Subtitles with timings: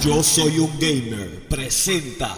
[0.00, 1.48] Yo soy un gamer.
[1.48, 2.36] Presenta.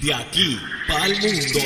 [0.00, 0.58] De aquí
[0.88, 1.60] para el mundo.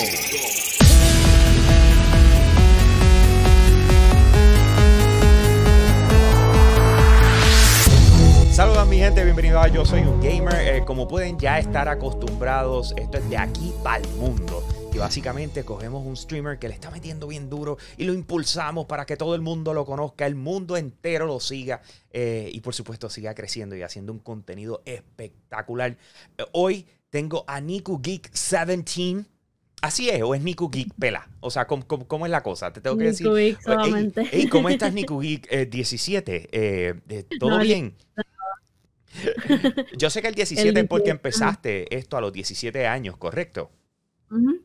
[8.51, 10.77] Saludos mi gente, bienvenidos a Yo Soy un Gamer.
[10.77, 14.66] Eh, como pueden ya estar acostumbrados, esto es de aquí para el mundo.
[14.99, 19.17] Básicamente cogemos un streamer que le está metiendo bien duro y lo impulsamos para que
[19.17, 23.35] todo el mundo lo conozca, el mundo entero lo siga eh, y por supuesto siga
[23.35, 25.97] creciendo y haciendo un contenido espectacular.
[26.39, 29.25] Eh, hoy tengo a Niku Geek 17.
[29.83, 31.29] Así es, o es Niku Geek Pela.
[31.41, 32.73] O sea, ¿cómo, cómo, cómo es la cosa?
[32.73, 33.29] Te tengo que decir.
[33.31, 36.49] Geek ¿Cómo estás, Niku Geek eh, 17?
[36.51, 37.95] Eh, ¿Todo No, bien?
[39.97, 43.17] Yo sé que el 17 El es porque 18, empezaste esto a los 17 años,
[43.17, 43.71] ¿correcto?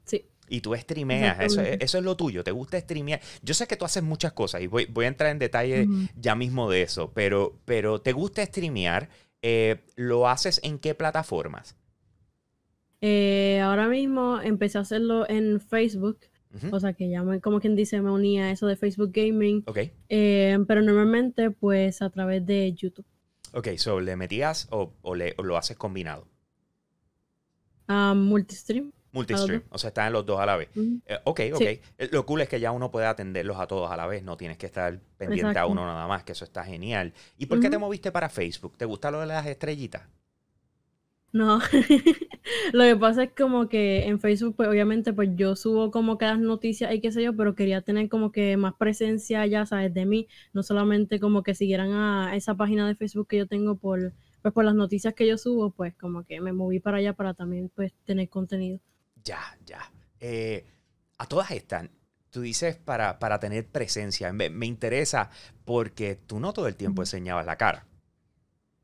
[0.05, 0.25] Sí.
[0.53, 3.21] Y tú streameas, eso, es- eso es lo tuyo, te gusta streamear.
[3.41, 6.35] Yo sé que tú haces muchas cosas y voy, voy a entrar en detalle ya
[6.35, 9.09] mismo de eso, pero, pero te gusta streamear,
[9.41, 11.75] eh, ¿lo haces en qué plataformas?
[13.01, 16.19] Eh, ahora mismo empecé a hacerlo en Facebook,
[16.53, 19.11] Ujú, o sea que ya me, como quien dice, me unía a eso de Facebook
[19.13, 19.79] Gaming, Ok,
[20.09, 23.05] eh, pero normalmente pues a través de YouTube.
[23.53, 26.27] ok, so le metías o, o le- o lo haces combinado.
[27.87, 28.91] Ah, multistream.
[29.11, 30.69] Multistream, o sea, están los dos a la vez.
[31.05, 31.59] Eh, ok, ok.
[31.59, 31.81] Sí.
[31.97, 34.37] Eh, Lo cool es que ya uno puede atenderlos a todos a la vez, no
[34.37, 37.13] tienes que estar pendiente a uno nada más, que eso está genial.
[37.37, 38.77] ¿Y por qué te moviste para Facebook?
[38.77, 40.03] ¿Te gusta lo de las estrellitas?
[41.33, 41.59] No,
[42.73, 46.25] lo que pasa es como que en Facebook, pues obviamente, pues yo subo como que
[46.25, 49.93] las noticias y qué sé yo, pero quería tener como que más presencia ya, sabes,
[49.93, 53.77] de mí, no solamente como que siguieran a esa página de Facebook que yo tengo
[53.77, 57.13] por, pues por las noticias que yo subo, pues como que me moví para allá
[57.13, 58.79] para también pues tener contenido.
[59.23, 59.91] Ya, ya.
[60.19, 60.65] Eh,
[61.17, 61.89] a todas estas,
[62.29, 64.31] tú dices para, para tener presencia.
[64.33, 65.29] Me, me interesa
[65.65, 67.85] porque tú no todo el tiempo enseñabas la cara.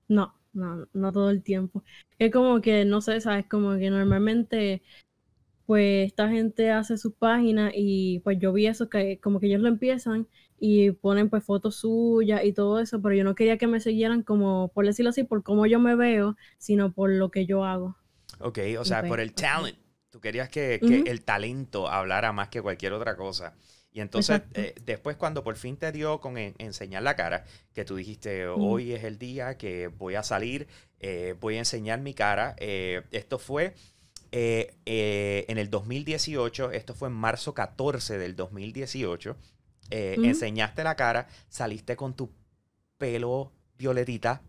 [0.08, 1.84] No, no, no todo el tiempo.
[2.20, 4.82] Es como que, no sé, sabes, como que normalmente,
[5.66, 9.62] pues esta gente hace sus páginas y pues yo vi eso, que como que ellos
[9.62, 10.28] lo empiezan
[10.60, 14.24] y ponen pues fotos suyas y todo eso, pero yo no quería que me siguieran
[14.24, 17.98] como, por decirlo así, por cómo yo me veo, sino por lo que yo hago.
[18.40, 19.78] Ok, o sea, pues, por el talent.
[20.10, 23.56] Tú querías que, que el talento hablara más que cualquier otra cosa.
[23.92, 27.84] Y entonces, eh, después cuando por fin te dio con en- enseñar la cara, que
[27.86, 30.68] tú dijiste, hoy es el día que voy a salir,
[31.00, 32.56] eh, voy a enseñar mi cara.
[32.60, 33.76] eh, esto fue
[34.32, 39.38] en el 2018, esto fue en marzo 14 del 2018.
[39.90, 40.28] eh, Ujú.
[40.28, 42.30] Enseñaste la cara, saliste con tu
[42.98, 44.42] pelo violetita.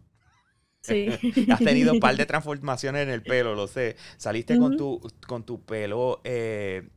[0.80, 1.08] Sí.
[1.50, 3.96] Has tenido un par de transformaciones en el pelo, lo sé.
[4.16, 6.88] Saliste con, tu, con tu pelo eh,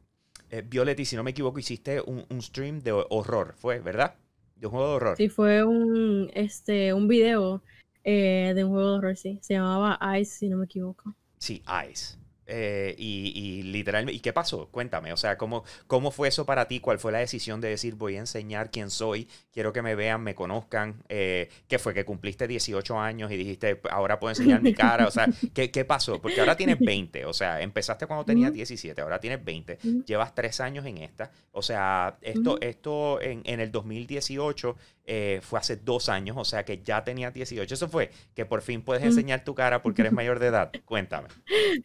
[0.50, 4.16] eh, violeta y si no me equivoco hiciste un, un stream de horror, fue, ¿verdad?
[4.56, 5.18] De un juego de horror.
[5.18, 7.64] Sí, fue un, este, un video
[8.04, 9.40] eh, de un juego de horror, sí.
[9.42, 11.16] Se llamaba Ice, si no me equivoco.
[11.38, 12.21] Sí, Ice.
[12.54, 14.68] Eh, y, y literalmente, ¿y qué pasó?
[14.72, 16.82] Cuéntame, o sea, ¿cómo, ¿cómo fue eso para ti?
[16.82, 19.30] ¿Cuál fue la decisión de decir voy a enseñar quién soy?
[19.54, 21.02] Quiero que me vean, me conozcan.
[21.08, 21.94] Eh, ¿Qué fue?
[21.94, 25.08] ¿Que cumpliste 18 años y dijiste ahora puedo enseñar mi cara?
[25.08, 26.22] O sea, ¿qué, qué pasó?
[26.22, 28.58] Porque ahora tienes 20, o sea, empezaste cuando tenías Ujú.
[28.58, 30.04] 17, ahora tienes 20, Ujú.
[30.04, 31.32] llevas tres años en esta.
[31.54, 34.76] O sea, esto, esto en, en el 2018
[35.06, 37.74] eh, fue hace dos años, o sea que ya tenías 18.
[37.76, 39.06] Eso fue que por fin puedes Ujú.
[39.06, 40.74] enseñar tu cara porque eres mayor de edad.
[40.86, 41.30] Cuéntame.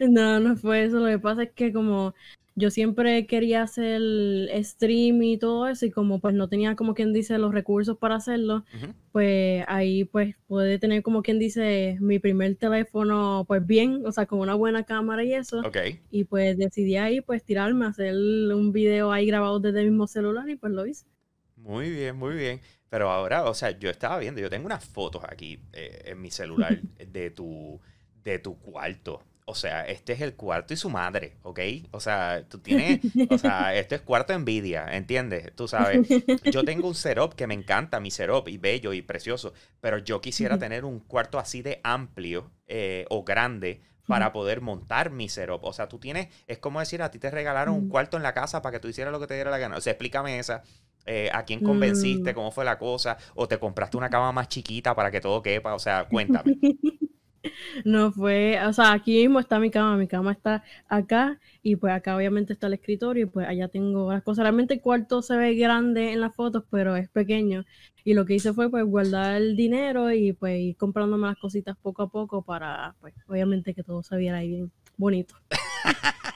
[0.00, 0.99] No, no fue eso.
[1.00, 2.15] Lo que pasa es que como
[2.54, 4.00] yo siempre quería hacer
[4.65, 8.16] stream y todo eso y como pues no tenía como quien dice los recursos para
[8.16, 8.65] hacerlo,
[9.12, 14.27] pues ahí pues pude tener como quien dice mi primer teléfono pues bien, o sea,
[14.27, 15.66] con una buena cámara y eso.
[15.66, 15.77] Ok.
[16.10, 20.48] Y pues decidí ahí pues tirarme hacer un video ahí grabado desde el mismo celular
[20.48, 21.06] y pues lo hice.
[21.56, 22.60] Muy bien, muy bien.
[22.88, 26.30] Pero ahora, o sea, yo estaba viendo, yo tengo unas fotos aquí eh, en mi
[26.30, 27.80] celular de tu,
[28.22, 29.22] de tu cuarto.
[29.48, 31.60] O sea, este es el cuarto y su madre, ¿ok?
[31.92, 35.52] O sea, tú tienes, o sea, esto es cuarto envidia, ¿entiendes?
[35.54, 36.08] Tú sabes,
[36.50, 40.20] yo tengo un setup que me encanta, mi setup, y bello y precioso, pero yo
[40.20, 45.65] quisiera tener un cuarto así de amplio eh, o grande para poder montar mi setup.
[45.65, 48.34] O sea, tú tienes, es como decir, a ti te regalaron un cuarto en la
[48.34, 49.77] casa para que tú hicieras lo que te diera la gana.
[49.77, 50.62] O sea, explícame esa.
[51.06, 52.32] Eh, ¿A quién convenciste?
[52.32, 52.34] Mm.
[52.34, 53.16] ¿Cómo fue la cosa?
[53.34, 55.74] ¿O te compraste una cama más chiquita para que todo quepa?
[55.74, 56.58] O sea, cuéntame.
[57.84, 61.92] No fue, o sea, aquí mismo está mi cama, mi cama está acá y pues
[61.92, 64.42] acá obviamente está el escritorio y pues allá tengo las cosas.
[64.42, 67.64] Realmente el cuarto se ve grande en las fotos, pero es pequeño.
[68.04, 71.76] Y lo que hice fue pues guardar el dinero y pues ir comprándome las cositas
[71.76, 75.34] poco a poco para pues obviamente que todo se viera ahí bien bonito.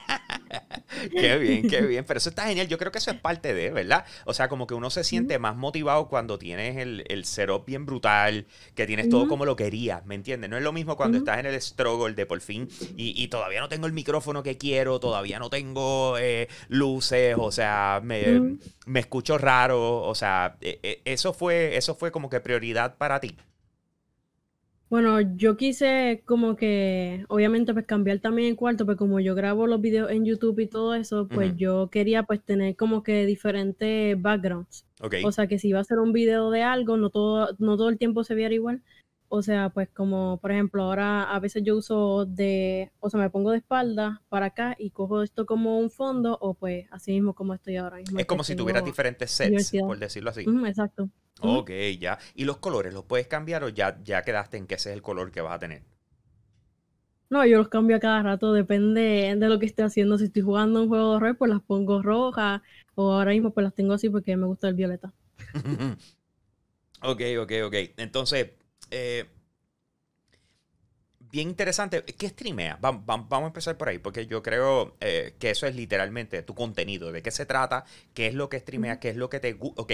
[1.09, 2.05] qué bien, qué bien.
[2.05, 2.67] Pero eso está genial.
[2.67, 4.05] Yo creo que eso es parte de, ¿verdad?
[4.25, 7.85] O sea, como que uno se siente más motivado cuando tienes el, el setup bien
[7.85, 8.45] brutal,
[8.75, 10.49] que tienes todo como lo querías, ¿me entiendes?
[10.49, 12.67] No es lo mismo cuando estás en el struggle de por fin
[12.97, 18.01] y, todavía no tengo el micrófono que quiero, todavía no tengo eh, luces, o sea,
[18.03, 22.97] me, me, escucho raro, o sea, e, e, eso fue, eso fue como que prioridad
[22.97, 23.35] para ti.
[24.91, 29.65] Bueno, yo quise como que, obviamente, pues cambiar también el cuarto, pues como yo grabo
[29.65, 34.21] los videos en YouTube y todo eso, pues yo quería pues tener como que diferentes
[34.21, 34.85] backgrounds.
[35.23, 37.87] O sea, que si iba a hacer un video de algo, no todo, no todo
[37.87, 38.83] el tiempo se viera igual.
[39.33, 43.29] O sea, pues como, por ejemplo, ahora a veces yo uso de, o sea, me
[43.29, 47.33] pongo de espalda para acá y cojo esto como un fondo, o pues así mismo
[47.33, 48.19] como estoy ahora mismo.
[48.19, 50.45] Es como si tuvieras diferentes sets, por decirlo así.
[50.67, 51.09] exacto.
[51.39, 52.19] Ok, ya.
[52.35, 55.01] ¿Y los colores los puedes cambiar o ya, ya quedaste en que ese es el
[55.01, 55.83] color que vas a tener?
[57.29, 60.17] No, yo los cambio a cada rato, depende de lo que esté haciendo.
[60.17, 62.61] Si estoy jugando un juego de horror, pues las pongo rojas,
[62.95, 65.13] o ahora mismo pues las tengo así porque me gusta el violeta.
[67.01, 67.75] ok, ok, ok.
[67.95, 68.49] Entonces,
[68.91, 69.25] eh,
[71.31, 72.03] bien interesante.
[72.03, 72.77] ¿Qué streamea?
[72.79, 76.53] Vamos, vamos, a empezar por ahí, porque yo creo eh, que eso es literalmente tu
[76.53, 77.11] contenido.
[77.11, 77.85] ¿De qué se trata?
[78.13, 78.99] ¿Qué es lo que streamea?
[78.99, 79.81] ¿Qué es lo que te gusta?
[79.81, 79.93] Ok,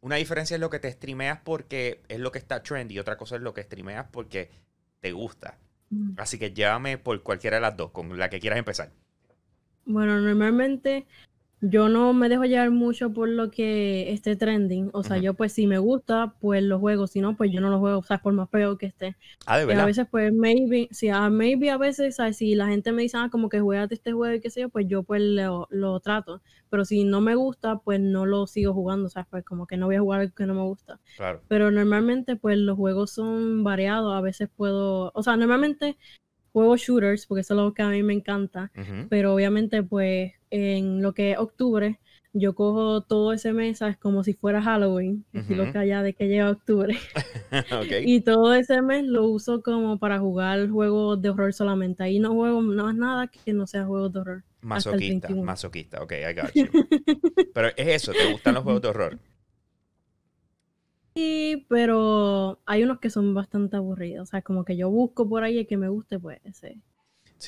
[0.00, 3.16] una diferencia es lo que te streameas porque es lo que está trendy y otra
[3.16, 4.50] cosa es lo que streameas porque
[5.00, 5.58] te gusta.
[6.16, 8.90] Así que llévame por cualquiera de las dos, con la que quieras empezar.
[9.86, 11.06] Bueno, normalmente
[11.60, 14.90] yo no me dejo llevar mucho por lo que esté trending.
[14.92, 17.06] O sea, yo pues si me gusta, pues lo juego.
[17.06, 19.16] Si no, pues yo no lo juego, o sea, por más feo que esté.
[19.46, 19.84] Ah, de verdad.
[19.84, 22.36] a veces, pues, maybe, si a maybe a veces, ¿sabes?
[22.36, 24.68] si la gente me dice, ah, como que juega este juego y qué sé yo,
[24.68, 26.42] pues yo pues lo, lo, trato.
[26.68, 29.28] Pero si no me gusta, pues no lo sigo jugando, ¿sabes?
[29.30, 31.00] Pues como que no voy a jugar algo que no me gusta.
[31.16, 31.40] Claro.
[31.48, 34.14] Pero normalmente, pues los juegos son variados.
[34.14, 35.96] A veces puedo, o sea, normalmente
[36.54, 38.70] juego shooters, porque eso es lo que a mí me encanta,
[39.10, 41.98] pero obviamente pues en lo que es octubre,
[42.32, 43.96] yo cojo todo ese mes, ¿sabes?
[43.96, 46.96] Como si fuera Halloween, uh lo que allá de que llega octubre.
[48.06, 52.04] Y todo ese mes lo uso como para jugar juegos de horror solamente.
[52.04, 54.44] Ahí no juego no es nada que no sea juegos de horror.
[54.60, 56.66] Masoquista, masoquista, ok, I got you.
[57.54, 59.18] Pero es eso, ¿te gustan los juegos de horror?
[61.14, 64.28] Sí, pero hay unos que son bastante aburridos.
[64.28, 66.80] O sea, como que yo busco por ahí el que me guste, pues ese.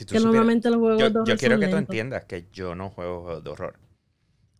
[0.06, 1.28] que normalmente los juegos yo, de horror.
[1.28, 3.78] Yo quiero que tú entiendas que yo no juego juegos de horror.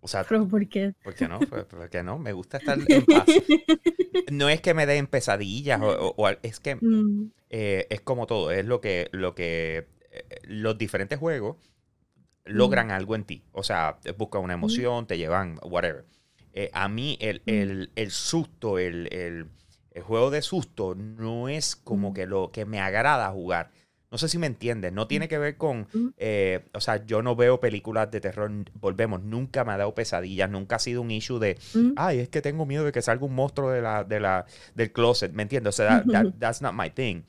[0.00, 0.94] O sea, ¿Pero por qué?
[1.02, 1.40] ¿Por qué no?
[1.40, 3.26] Pues, porque no, me gusta estar en paz.
[4.32, 7.32] No es que me den pesadillas, o, es que mm.
[7.50, 11.56] eh, es como todo, es lo que, lo que eh, los diferentes juegos
[12.44, 12.92] logran mm.
[12.92, 13.44] algo en ti.
[13.52, 16.06] O sea, buscan una emoción, te llevan, whatever.
[16.58, 19.50] Eh, a mí el, susto, el,
[20.02, 23.70] juego de susto no es como que lo que me agrada jugar.
[24.10, 25.86] No sé si me entiendes, no tiene que ver con,
[26.16, 28.50] eh, o sea, yo no veo películas de terror,
[28.80, 31.58] volvemos, nunca me ha dado pesadillas, nunca ha sido un issue de,
[31.96, 34.92] ay, es que tengo miedo de que salga un monstruo de la, de la, del
[34.92, 35.74] closet, ¿me entiendes?
[35.74, 36.04] O sea,
[36.38, 37.24] that's not my thing.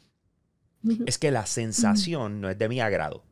[1.05, 3.25] Es que la sensación no es de mi agrado.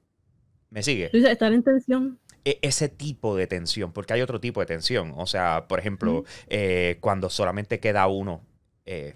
[0.72, 1.10] ¿Me sigue?
[1.14, 2.20] Estar en tensión.
[2.46, 5.14] E, ese tipo de tensión, porque hay otro tipo de tensión.
[5.18, 8.46] O sea, por ejemplo, eh, cuando solamente queda uno
[8.86, 9.16] eh,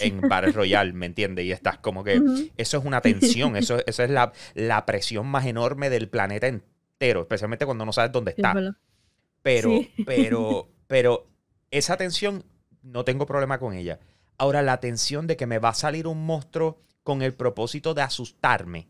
[0.00, 1.44] en Battle Royale, ¿me entiendes?
[1.44, 2.20] Y estás como que
[2.56, 7.20] eso es una tensión, eso, eso es la, la, presión más enorme del planeta entero,
[7.20, 8.52] especialmente cuando no sabes dónde está.
[9.42, 11.28] pero, pero, pero
[11.70, 12.44] esa tensión
[12.82, 14.00] no tengo problema con ella.
[14.38, 18.02] Ahora, la tensión de que me va a salir un monstruo con el propósito de
[18.02, 18.88] asustarme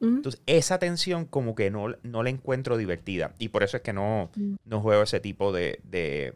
[0.00, 3.34] entonces, esa tensión como que no, no la encuentro divertida.
[3.38, 4.56] Y por eso es que no, mm.
[4.64, 6.34] no juego ese tipo de, de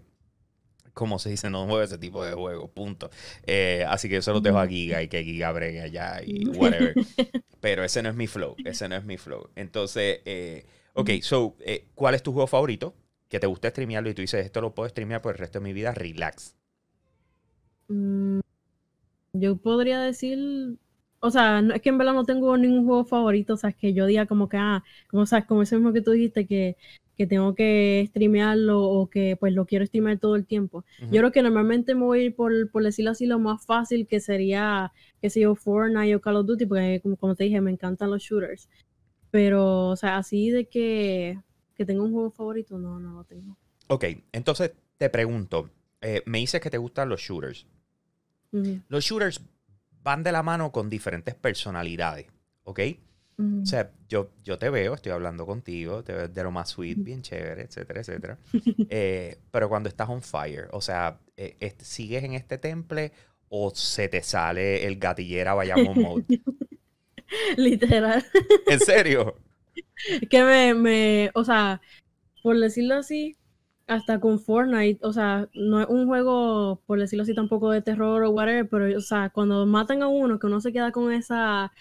[0.95, 3.11] como se dice, no juego ese tipo de juego, punto.
[3.47, 6.95] Eh, así que eso lo dejo a Giga y que Giga bregue allá y whatever.
[7.61, 9.51] Pero ese no es mi flow, ese no es mi flow.
[9.57, 12.95] Entonces, eh, ok, so, eh, ¿cuál es tu juego favorito?
[13.29, 15.65] Que te gusta streamearlo y tú dices, esto lo puedo streamear por el resto de
[15.65, 16.55] mi vida, relax.
[17.89, 18.41] Mm,
[19.33, 20.79] yo podría decir
[21.21, 23.77] o sea, no, es que en verdad no tengo ningún juego favorito, o sea, es
[23.77, 26.77] que yo diga como que, ah, como, sabes, como ese mismo que tú dijiste, que,
[27.17, 30.87] que tengo que streamearlo o que pues lo quiero streamear todo el tiempo.
[31.11, 34.07] Yo creo que normalmente me voy a ir por, por decirlo así, lo más fácil
[34.07, 37.61] que sería, que sé yo, Fortnite o Call of Duty, porque como, como te dije,
[37.61, 38.71] me encantan los shooters.
[39.31, 41.39] Pero, o sea, así de que,
[41.75, 43.59] que tengo un juego favorito, no, no lo tengo.
[43.89, 45.69] Ok, entonces te pregunto,
[46.01, 47.67] eh, me dices que te gustan los shooters.
[48.89, 49.43] Los shooters
[50.03, 52.27] van de la mano con diferentes personalidades,
[52.65, 52.81] ¿ok?
[53.63, 56.99] O sea, yo, yo te veo, estoy hablando contigo, te veo de lo más sweet,
[56.99, 58.39] bien chévere, etcétera, etcétera.
[58.91, 63.13] Eh, pero cuando estás on fire, o sea, eh, ¿sigues en este temple
[63.49, 66.25] o se te sale el gatillera vayamos mode?
[67.57, 68.25] Literal.
[68.67, 69.37] ¿En serio?
[70.31, 71.81] que me, me, o sea,
[72.43, 73.37] por decirlo así,
[73.91, 78.23] hasta con Fortnite, o sea, no es un juego, por decirlo así, tampoco de terror
[78.23, 81.73] o whatever, pero, o sea, cuando matan a uno, que uno se queda con esa,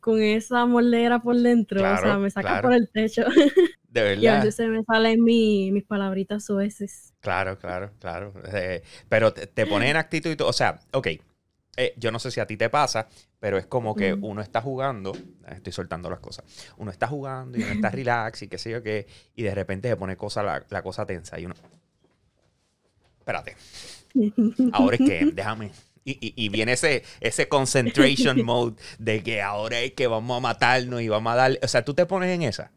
[0.00, 3.22] con esa moldera por dentro, o sea, me saca por el techo.
[3.88, 4.22] De verdad.
[4.22, 7.14] Y a veces se me salen mis palabritas sueces.
[7.20, 8.32] Claro, claro, claro.
[8.52, 11.08] Eh, pero te, te pone en actitud y todo, o sea, ok,
[11.76, 13.08] eh, yo no sé si a ti te pasa,
[13.40, 15.12] pero es como que uno está jugando,
[15.48, 16.44] estoy soltando las cosas,
[16.76, 19.88] uno está jugando y uno está relax y qué sé yo qué, y de repente
[19.88, 21.54] se pone cosa, la, cosa tensa y uno...
[23.18, 23.56] Espérate.
[24.72, 25.70] Ahora es que, déjame.
[26.04, 31.00] Y, y, viene ese, ese concentration mode de que ahora es que vamos a matarnos
[31.00, 31.60] y vamos a darle...
[31.62, 32.72] O sea, tú te pones en esa.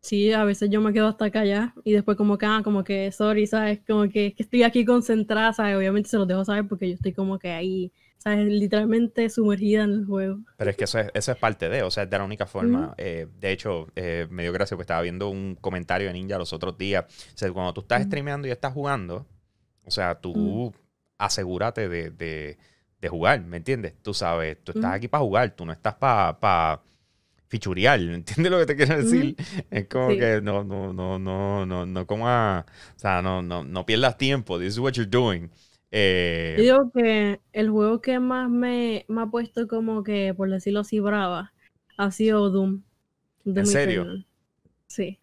[0.00, 2.84] Sí, a veces yo me quedo hasta acá ya y después como que, ah, como
[2.84, 3.80] que, sorry, ¿sabes?
[3.84, 5.76] Como que, que estoy aquí concentrada, ¿sabes?
[5.76, 7.92] Obviamente se los dejo saber porque yo estoy como que ahí
[8.24, 10.40] Literalmente sumergida en el juego.
[10.56, 12.46] Pero es que eso es, eso es parte de, o sea, es de la única
[12.46, 12.92] forma.
[12.98, 16.52] Eh, de hecho, eh, me dio gracia porque estaba viendo un comentario de Ninja los
[16.52, 17.04] otros días.
[17.08, 19.26] O sea, cuando tú estás streameando y estás jugando,
[19.84, 20.74] o sea, tú
[21.18, 22.56] asegúrate de, de,
[23.08, 23.94] jugar, ¿me entiendes?
[24.02, 26.40] Tú sabes, tú estás aquí para jugar, tú no estás para...
[26.40, 26.82] Pa
[27.48, 29.36] fichurial, ¿entiendes lo que te quiero decir?
[29.70, 32.64] Es como que no, no, no, no, no, no como o
[32.96, 35.48] sea, no, no, no pierdas tiempo, this is what you're doing.
[35.90, 40.50] Eh, Yo digo que el juego que más me, me, ha puesto como que, por
[40.50, 41.52] decirlo así, brava,
[41.96, 42.82] ha sido Doom.
[43.44, 44.24] ¿En serio?
[44.86, 45.18] Sí.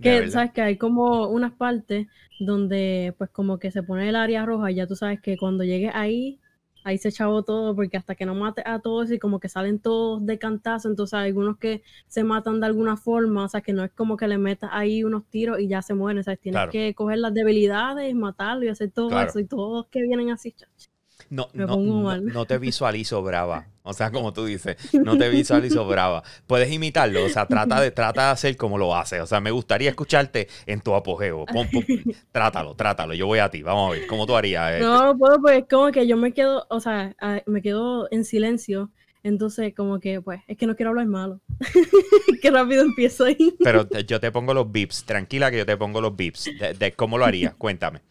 [0.00, 2.06] Que, sabes que hay como unas partes
[2.38, 5.64] donde pues como que se pone el área roja y ya tú sabes que cuando
[5.64, 6.38] llegues ahí
[6.86, 9.80] ahí se echaba todo, porque hasta que no mate a todos y como que salen
[9.80, 13.72] todos de cantazo, entonces hay algunos que se matan de alguna forma, o sea, que
[13.72, 16.36] no es como que le metas ahí unos tiros y ya se mueren, o sea,
[16.36, 20.52] tienes que coger las debilidades, matarlo y hacer todo eso, y todos que vienen así,
[20.52, 20.88] chacho.
[21.28, 23.66] No, no, no, te visualizo brava.
[23.86, 26.22] O sea, como tú dices, no te visualizo brava.
[26.46, 29.20] Puedes imitarlo, o sea, trata de, trata de hacer como lo hace.
[29.20, 31.46] O sea, me gustaría escucharte en tu apogeo.
[32.32, 33.14] trátalo, trátalo.
[33.14, 33.62] Yo voy a ti.
[33.62, 34.74] Vamos a ver, ¿cómo tú harías?
[34.74, 37.14] Eh, no, no puedo, pues como que yo me quedo, o sea,
[37.46, 38.90] me quedo en silencio.
[39.22, 41.40] Entonces, como que, pues, es que no quiero hablar malo.
[42.42, 43.56] Qué rápido empiezo ahí.
[43.58, 45.04] Pero yo te pongo los bips.
[45.04, 46.48] Tranquila que yo te pongo los bips.
[46.78, 47.54] de cómo lo harías.
[47.54, 48.02] Cuéntame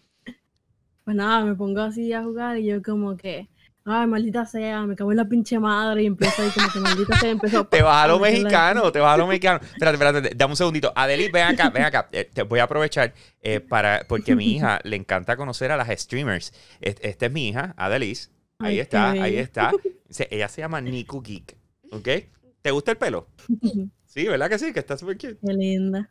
[1.05, 3.47] pues nada, me pongo así a jugar y yo como que,
[3.85, 7.19] ay, maldita sea, me cago en la pinche madre y empiezo ahí como que maldita
[7.19, 9.59] sea, empezó Te vas a lo mexicano, te vas a lo mexicano.
[9.61, 10.91] Espérate, espérate, dame un segundito.
[10.95, 12.09] Adelis, ven acá, ven acá.
[12.11, 15.77] Eh, te voy a aprovechar eh, para, porque a mi hija le encanta conocer a
[15.77, 16.51] las streamers.
[16.81, 18.31] Esta es mi hija, Adelis.
[18.57, 19.71] Ahí está, ahí está.
[20.29, 21.55] Ella se llama Niku Geek,
[21.91, 22.09] ¿ok?
[22.61, 23.27] ¿Te gusta el pelo?
[24.05, 24.71] Sí, ¿verdad que sí?
[24.71, 25.37] Que está súper cute.
[25.45, 26.09] Qué linda.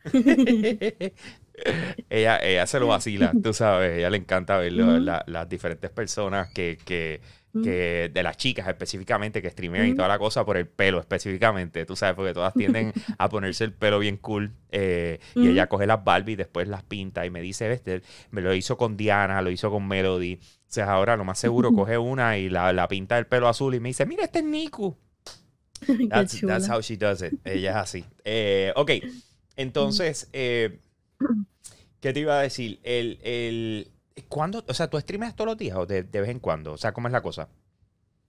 [2.10, 3.98] ella, ella se lo vacila, tú sabes.
[3.98, 7.22] Ella le encanta ver las diferentes personas que, que,
[7.62, 11.86] que, de las chicas específicamente, que streamean y toda la cosa por el pelo específicamente,
[11.86, 14.52] tú sabes, porque todas tienden a ponerse el pelo bien cool.
[14.70, 18.40] Eh, y ella coge las Barbie y después las pinta y me dice, este, me
[18.40, 20.40] lo hizo con Diana, lo hizo con Melody.
[20.42, 23.74] O sea, ahora lo más seguro coge una y la, la pinta el pelo azul
[23.74, 24.96] y me dice, mira, este es Niku.
[26.08, 27.34] That's, that's, how she does it.
[27.44, 28.04] Ella es así.
[28.24, 28.90] Eh, ok,
[29.56, 30.78] entonces, eh,
[32.00, 32.80] ¿qué te iba a decir?
[32.82, 33.88] El, el,
[34.28, 36.72] ¿cuándo, o sea, tú streamas todos los días o de, vez en cuando?
[36.72, 37.48] O sea, ¿cómo es la cosa?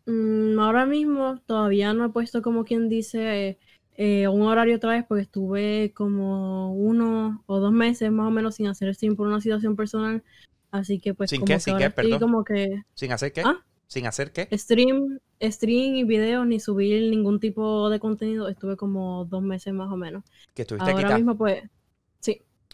[0.06, 3.58] Mm, ahora mismo todavía no he puesto como quien dice
[3.98, 8.56] eh, un horario otra vez porque estuve como uno o dos meses más o menos
[8.56, 10.24] sin hacer stream por una situación personal.
[10.72, 11.60] Así que pues ¿Sin como qué?
[11.60, 11.90] ¿Sin qué?
[11.90, 12.20] Perdón.
[12.20, 12.84] como que...
[12.94, 13.42] ¿Sin hacer qué?
[13.46, 13.64] ¿Ah?
[13.88, 14.48] ¿Sin hacer qué?
[14.58, 18.50] Stream, stream y videos, ni subir ningún tipo de contenido.
[18.50, 20.24] Estuve como dos meses más o menos.
[20.54, 21.64] ¿Que estuviste Ahora mismo, pues.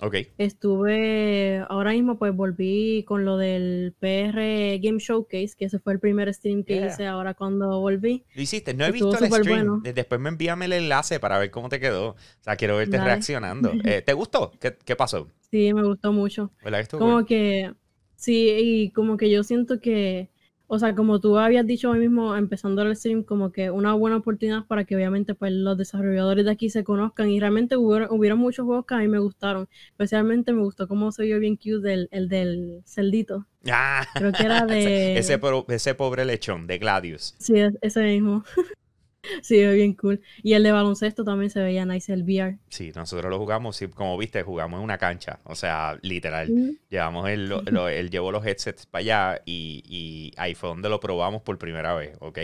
[0.01, 0.15] Ok.
[0.39, 5.99] Estuve, ahora mismo, pues volví con lo del PR Game Showcase, que ese fue el
[5.99, 8.25] primer stream que hice ahora cuando volví.
[8.33, 9.83] Lo hiciste, no he visto el stream.
[9.83, 12.09] Después me envíame el enlace para ver cómo te quedó.
[12.09, 13.71] O sea, quiero verte reaccionando.
[13.83, 14.51] Eh, ¿Te gustó?
[14.59, 15.27] ¿Qué, ¿Qué, pasó?
[15.49, 16.51] Sí, me gustó mucho.
[16.91, 17.73] como que,
[18.15, 20.29] sí, y como que yo siento que
[20.73, 24.15] o sea, como tú habías dicho hoy mismo, empezando el stream, como que una buena
[24.15, 28.65] oportunidad para que obviamente pues los desarrolladores de aquí se conozcan y realmente hubieron, muchos
[28.65, 29.67] juegos que a mí me gustaron.
[29.89, 33.45] Especialmente me gustó cómo se vio bien cute el, el del celdito.
[33.69, 35.17] Ah, Creo que era de...
[35.17, 35.37] ese,
[35.67, 37.35] ese pobre lechón de Gladius.
[37.37, 38.45] Sí, ese mismo.
[39.41, 40.21] Sí, bien cool.
[40.43, 42.57] Y el de baloncesto también se veía nice, el VR.
[42.69, 45.39] Sí, nosotros lo jugamos, como viste, jugamos en una cancha.
[45.43, 46.77] O sea, literal.
[46.89, 47.51] Llevamos el,
[47.91, 52.17] él llevó los headsets para allá y, ahí fue donde lo probamos por primera vez,
[52.19, 52.39] ¿ok?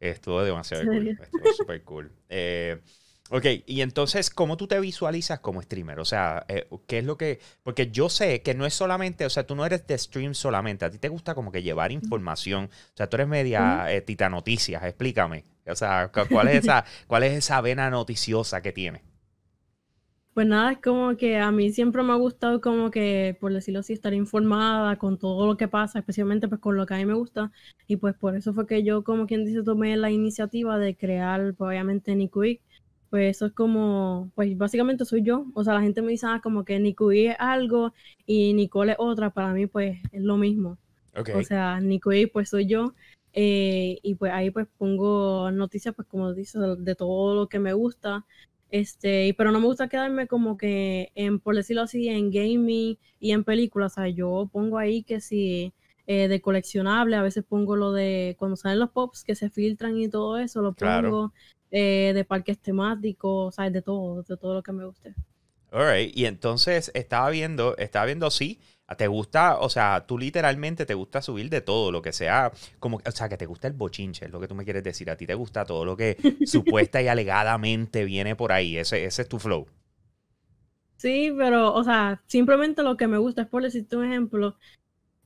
[0.00, 1.08] Estuvo demasiado cool.
[1.08, 2.12] Estuvo súper cool.
[2.28, 2.78] Eh,
[3.30, 6.00] Ok, y entonces, ¿cómo tú te visualizas como streamer?
[6.00, 7.40] O sea, eh, ¿qué es lo que...?
[7.62, 10.86] Porque yo sé que no es solamente, o sea, tú no eres de stream solamente,
[10.86, 14.30] a ti te gusta como que llevar información, o sea, tú eres media eh, tita
[14.30, 15.44] noticias, explícame.
[15.66, 19.02] O sea, ¿cuál es esa, cuál es esa vena noticiosa que tiene?
[20.38, 23.80] pues nada, es como que a mí siempre me ha gustado como que, por decirlo
[23.80, 27.04] así, estar informada con todo lo que pasa, especialmente pues con lo que a mí
[27.06, 27.50] me gusta.
[27.88, 31.54] Y pues por eso fue que yo, como quien dice, tomé la iniciativa de crear,
[31.56, 32.62] pues, obviamente, Nicuic.
[33.10, 35.46] Pues eso es como, pues básicamente soy yo.
[35.54, 37.94] O sea, la gente me dice ah, como que Nicuic es algo
[38.26, 39.30] y Nicole es otra.
[39.30, 40.78] Para mí, pues es lo mismo.
[41.14, 42.94] O sea, Nicuic, pues soy yo.
[43.32, 47.72] Eh, y pues ahí pues pongo noticias, pues como dices, de todo lo que me
[47.72, 48.26] gusta.
[48.70, 53.32] Este, pero no me gusta quedarme como que en, por decirlo así, en gaming y
[53.32, 53.92] en películas.
[53.92, 55.72] O sea, yo pongo ahí que si
[56.06, 59.98] eh, de coleccionable, a veces pongo lo de cuando salen los pops que se filtran
[59.98, 61.32] y todo eso, lo pongo
[61.70, 63.72] eh, de parques temáticos, ¿sabes?
[63.72, 65.14] De todo, de todo lo que me guste.
[65.70, 68.58] Alright, y entonces estaba viendo, estaba viendo, sí,
[68.96, 73.00] te gusta, o sea, tú literalmente te gusta subir de todo, lo que sea, como,
[73.04, 75.16] o sea, que te gusta el bochinche, es lo que tú me quieres decir, a
[75.16, 79.28] ti te gusta todo lo que supuesta y alegadamente viene por ahí, ese, ese es
[79.28, 79.66] tu flow.
[80.96, 84.56] Sí, pero, o sea, simplemente lo que me gusta es por decirte un ejemplo,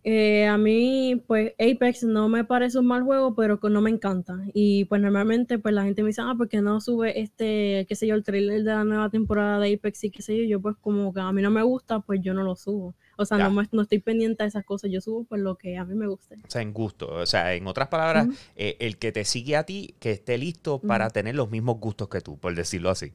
[0.04, 4.38] eh, a mí, pues, Apex no me parece un mal juego, pero no me encanta.
[4.52, 7.94] Y pues normalmente, pues la gente me dice, ah, ¿por qué no sube este, qué
[7.94, 10.44] sé yo, el trailer de la nueva temporada de Apex y qué sé yo?
[10.44, 12.94] Yo, pues, como que a mí no me gusta, pues yo no lo subo.
[13.16, 15.84] O sea, no, no, estoy pendiente de esas cosas, yo subo pues lo que a
[15.84, 16.36] mí me guste.
[16.44, 17.08] O sea, en gusto.
[17.08, 20.80] O sea, en otras palabras, eh, el que te sigue a ti, que esté listo
[20.80, 23.12] para tener los mismos gustos que tú, por decirlo así.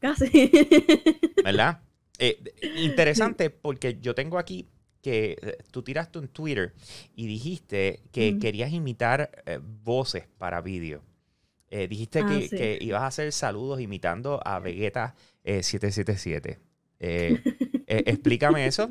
[0.00, 0.26] Casi.
[1.44, 1.82] ¿Verdad?
[2.18, 2.42] Eh,
[2.82, 4.66] interesante porque yo tengo aquí
[5.02, 6.72] que eh, tú tiraste un Twitter
[7.14, 11.02] y dijiste que querías imitar eh, voces para vídeo.
[11.68, 16.60] Eh, dijiste ah, que, ibas a hacer saludos imitando a Vegeta 777.
[17.86, 18.88] explícame eso,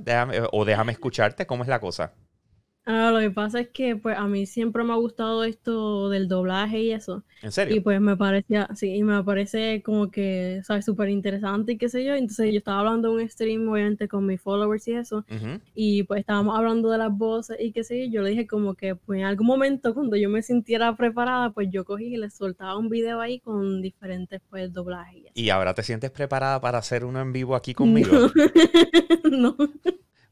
[0.51, 2.13] o déjame escucharte, ¿cómo es la cosa?
[2.83, 6.27] Ah, lo que pasa es que pues a mí siempre me ha gustado esto del
[6.27, 7.23] doblaje y eso.
[7.43, 7.75] ¿En serio?
[7.75, 10.85] Y pues me parecía, sí, y me parece como que, ¿sabes?
[10.85, 12.15] Súper interesante y qué sé yo.
[12.15, 15.25] Entonces yo estaba hablando de un stream, obviamente, con mis followers y eso.
[15.75, 18.13] Y pues estábamos hablando de las voces y qué sé yo.
[18.13, 21.67] Yo le dije como que pues en algún momento cuando yo me sintiera preparada, pues
[21.71, 25.25] yo cogí y le soltaba un video ahí con diferentes pues doblajes.
[25.35, 28.31] Y, ahora te sientes preparada para hacer uno en vivo aquí conmigo?
[29.31, 29.55] no.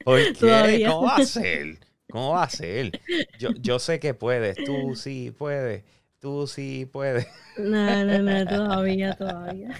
[0.03, 0.83] ¿Por qué?
[0.87, 1.88] ¿Cómo va a ser?
[2.09, 2.99] ¿Cómo va a ser?
[3.39, 5.83] Yo, yo sé que puedes, tú sí puedes,
[6.19, 7.27] tú sí puedes.
[7.57, 9.75] No, no, no, todavía, todavía.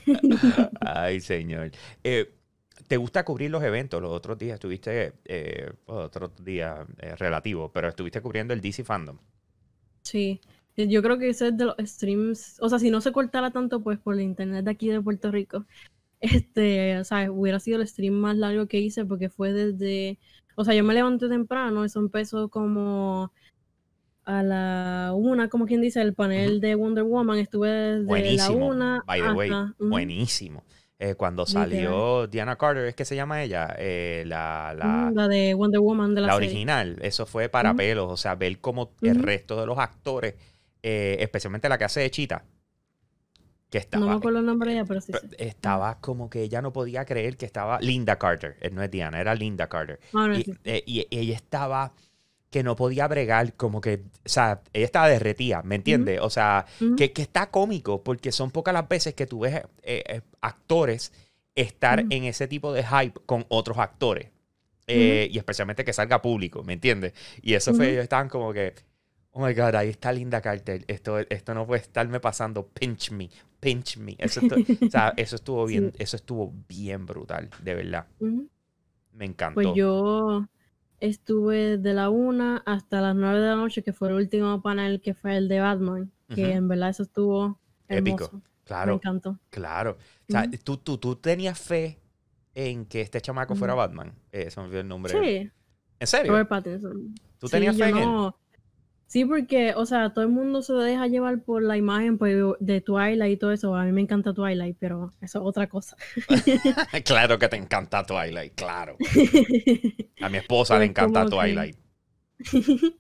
[0.81, 1.71] Ay, señor.
[2.03, 2.33] Eh,
[2.87, 4.01] ¿Te gusta cubrir los eventos?
[4.01, 9.17] Los otros días estuviste, eh, otros días eh, relativo, pero estuviste cubriendo el DC Fandom.
[10.03, 10.41] Sí,
[10.75, 13.81] yo creo que ese es de los streams, o sea, si no se cortara tanto,
[13.81, 15.65] pues por el internet de aquí de Puerto Rico,
[16.19, 20.19] este, o sea, hubiera sido el stream más largo que hice porque fue desde
[20.59, 23.31] o sea, yo me levanté temprano, eso empezó como
[24.25, 27.39] a la una, como quien dice, el panel de Wonder Woman.
[27.39, 29.03] Estuve desde la una.
[29.07, 30.65] By the way, buenísimo.
[30.99, 33.73] Eh, cuando salió Diana Carter, ¿es que se llama ella?
[33.79, 36.97] Eh, la, la, la, de Wonder Woman de la, la original.
[37.03, 38.11] Eso fue para pelos.
[38.11, 40.35] O sea, ver cómo el resto de los actores,
[40.83, 42.43] eh, especialmente la que hace de Chita,
[43.77, 45.13] estaba, no me acuerdo el nombre de ella, pero sí.
[45.37, 48.57] Estaba como que ella no podía creer que estaba Linda Carter.
[48.61, 49.99] Eh, no es Diana, era Linda Carter.
[50.13, 50.27] Ah,
[50.63, 51.93] eh, y, ella estaba
[52.49, 56.19] que no podía bregar, como que, o sea, ella estaba derretida, ¿me entiendes?
[56.19, 56.65] O sea,
[56.97, 61.13] que, está cómico, porque son pocas las veces que tú ves eh, actores
[61.53, 64.29] estar en ese tipo de hype con otros actores.
[64.87, 67.13] y especialmente que salga público, ¿me entiendes?
[67.43, 68.73] Y eso fue, ellos estaban como que,
[69.31, 73.29] oh my god, ahí está Linda Carter, esto, esto no puede estarme pasando, pinch me,
[73.59, 74.15] pinch me.
[74.17, 74.41] Eso,
[74.87, 78.07] o sea, eso estuvo bien, eso estuvo bien brutal, de verdad.
[79.13, 79.61] Me encantó.
[79.61, 80.45] Pues yo
[80.99, 85.01] estuve de la una hasta las nueve de la noche, que fue el último panel
[85.01, 88.41] que fue el de Batman, que en verdad eso estuvo épico.
[88.65, 88.91] Claro.
[88.91, 89.39] Me encantó.
[89.49, 89.97] Claro.
[90.27, 91.99] O sea, ¿tú, tú, tú tenías fe
[92.53, 94.13] en que este chamaco fuera Batman.
[94.31, 95.13] Eso me olvidó el nombre.
[95.13, 95.51] Sí.
[95.99, 96.31] ¿En serio?
[96.31, 97.15] Robert Pattinson.
[97.37, 98.31] ¿Tú tenías fe en él?
[99.09, 102.79] Sí, porque, o sea, todo el mundo se deja llevar por la imagen pues, de
[102.79, 103.73] Twilight y todo eso.
[103.75, 105.97] A mí me encanta Twilight, pero eso es otra cosa.
[107.05, 108.97] claro que te encanta Twilight, claro.
[110.21, 111.75] A mi esposa le pues encanta Twilight.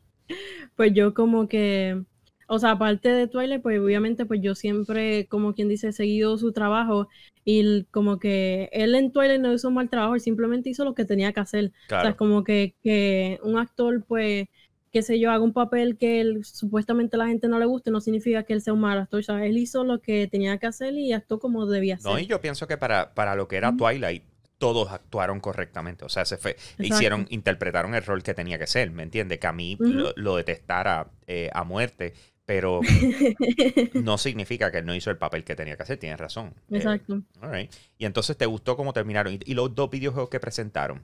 [0.75, 2.01] pues yo como que,
[2.47, 6.39] o sea, aparte de Twilight, pues obviamente pues yo siempre, como quien dice, he seguido
[6.39, 7.07] su trabajo
[7.45, 10.95] y como que él en Twilight no hizo un mal trabajo, él simplemente hizo lo
[10.95, 11.71] que tenía que hacer.
[11.85, 14.47] O sea, como que, que un actor pues
[14.91, 18.01] qué sé yo, haga un papel que él, supuestamente la gente no le guste, no
[18.01, 19.21] significa que él sea un mal actor.
[19.29, 22.11] O él hizo lo que tenía que hacer y actuó como debía hacer.
[22.11, 24.23] No, y yo pienso que para, para lo que era Twilight,
[24.57, 26.05] todos actuaron correctamente.
[26.05, 29.39] O sea, se fue, hicieron, interpretaron el rol que tenía que ser, ¿me entiendes?
[29.39, 32.13] Que a mí lo, detestara eh, a muerte.
[32.45, 32.81] pero
[33.93, 36.53] no significa que él no hizo el papel que tenía que hacer, tienes razón.
[36.71, 37.21] Eh, Exacto.
[37.41, 37.71] all right.
[37.97, 39.33] Y entonces te gustó cómo terminaron.
[39.33, 41.01] Y, y los dos videojuegos que presentaron.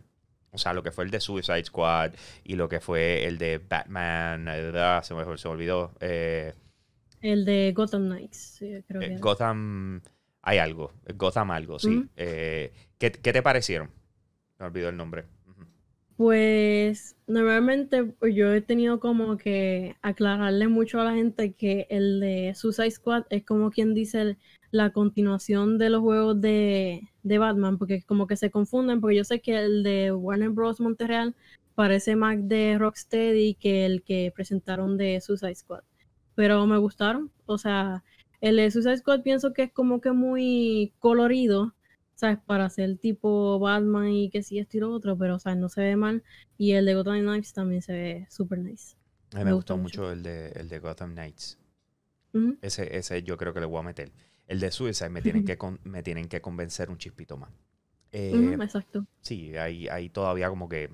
[0.56, 2.13] O sea, lo que fue el de Suicide Squad
[2.44, 4.46] y lo que fue el de Batman.
[4.74, 5.94] da, Se me, se me olvidó.
[6.00, 6.54] eh,
[7.22, 9.20] El de Gotham Knights, sí, creo que eh, era.
[9.22, 10.02] Gotham.
[10.41, 10.94] Hay algo.
[11.15, 12.08] Gotham algo, sí.
[12.15, 13.89] Eh, ¿qué, qué te parecieron?
[14.60, 15.26] Me olvidó el nombre.
[16.18, 22.22] Pues normalmente pues, yo he tenido como que aclararle mucho a la gente que el
[22.22, 24.38] de Suicide Squad es como quien dice el-
[24.76, 29.24] la continuación de los juegos de, de Batman, porque como que se confunden, porque yo
[29.24, 30.80] sé que el de Warner Bros.
[30.82, 31.36] Montreal
[31.76, 35.84] parece más de Rocksteady que el que presentaron de Suicide Squad.
[36.36, 38.04] Pero me gustaron, o sea,
[38.42, 41.74] el de Suicide Squad pienso que es como que muy colorido,
[42.16, 42.40] ¿sabes?
[42.46, 45.70] Para ser tipo Batman y que sí, esto y lo otro, pero, o sea, no
[45.70, 46.24] se ve mal.
[46.58, 48.96] Y el de Gotham Knights también se ve súper nice.
[49.34, 50.12] A mí me, Me gustó gustó mucho, mucho.
[50.12, 51.60] el, de, el de Gotham Knights.
[52.62, 54.12] Ese, ese yo creo que le voy a meter.
[54.47, 57.49] El de Suicide me tienen que, con- me tienen que convencer un chispito más.
[58.12, 59.05] Eh, exacto.
[59.21, 60.89] Sí, ahí, ahí todavía como que.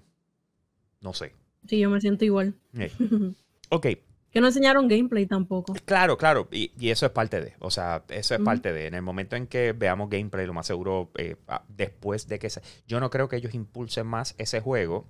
[1.01, 1.33] No sé.
[1.67, 2.55] Sí, yo me siento igual.
[2.73, 2.91] Eh,
[3.69, 3.87] Ok,
[4.31, 5.73] que no enseñaron gameplay tampoco.
[5.85, 6.47] claro, claro.
[6.51, 7.53] Y, y eso es parte de.
[7.59, 8.87] O sea, eso es parte de.
[8.87, 12.49] En el momento en que veamos gameplay, lo más seguro, eh, ah, después de que.
[12.49, 15.07] se- yo no creo que ellos impulsen más ese juego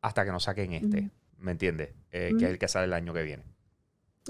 [0.00, 1.10] hasta que no saquen este.
[1.38, 1.90] ¿Me entiendes?
[2.10, 2.32] Eh.
[2.38, 3.44] Que es el que sale el año que viene.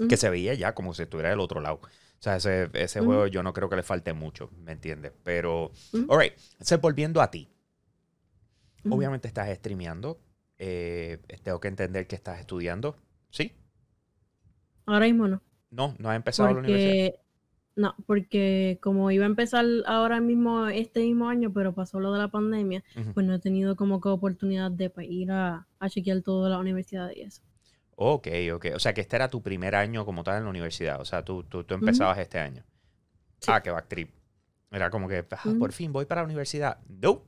[0.09, 1.79] Que se veía ya como si estuviera del otro lado.
[2.25, 5.13] O sea, ese, ese juego yo no creo que le falte mucho, ¿me entiendes?
[5.23, 5.71] Pero,
[6.09, 7.47] alright, entonces volviendo a ti.
[8.89, 10.19] Obviamente estás streameando.
[10.57, 12.95] eh, tengo que entender que estás estudiando.
[13.29, 13.51] ¿Sí?
[14.85, 15.41] Ahora mismo no.
[15.69, 16.95] No, no has empezado la universidad.
[16.95, 17.19] Porque,
[17.75, 22.19] no, porque como iba a empezar ahora mismo, este mismo año, pero pasó lo de
[22.19, 22.83] la pandemia,
[23.13, 26.59] pues no he tenido como que oportunidad de pues, ir a, a chequear todo la
[26.59, 27.41] universidad y eso.
[27.95, 28.65] Ok, ok.
[28.75, 30.99] O sea, que este era tu primer año como tal en la universidad.
[30.99, 32.63] O sea, tú, tú, tú empezabas este año.
[33.39, 33.51] Sí.
[33.51, 34.11] Ah, qué backtrip.
[34.71, 36.79] Era como que, ah, por fin voy para la universidad.
[36.89, 37.23] No,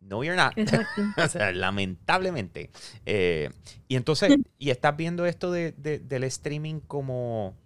[0.00, 0.56] no, you're not.
[0.56, 1.02] Exacto.
[1.16, 2.70] O sea, lamentablemente.
[3.04, 3.50] Eh,
[3.88, 7.56] y entonces, y estás viendo esto de, de- del streaming como,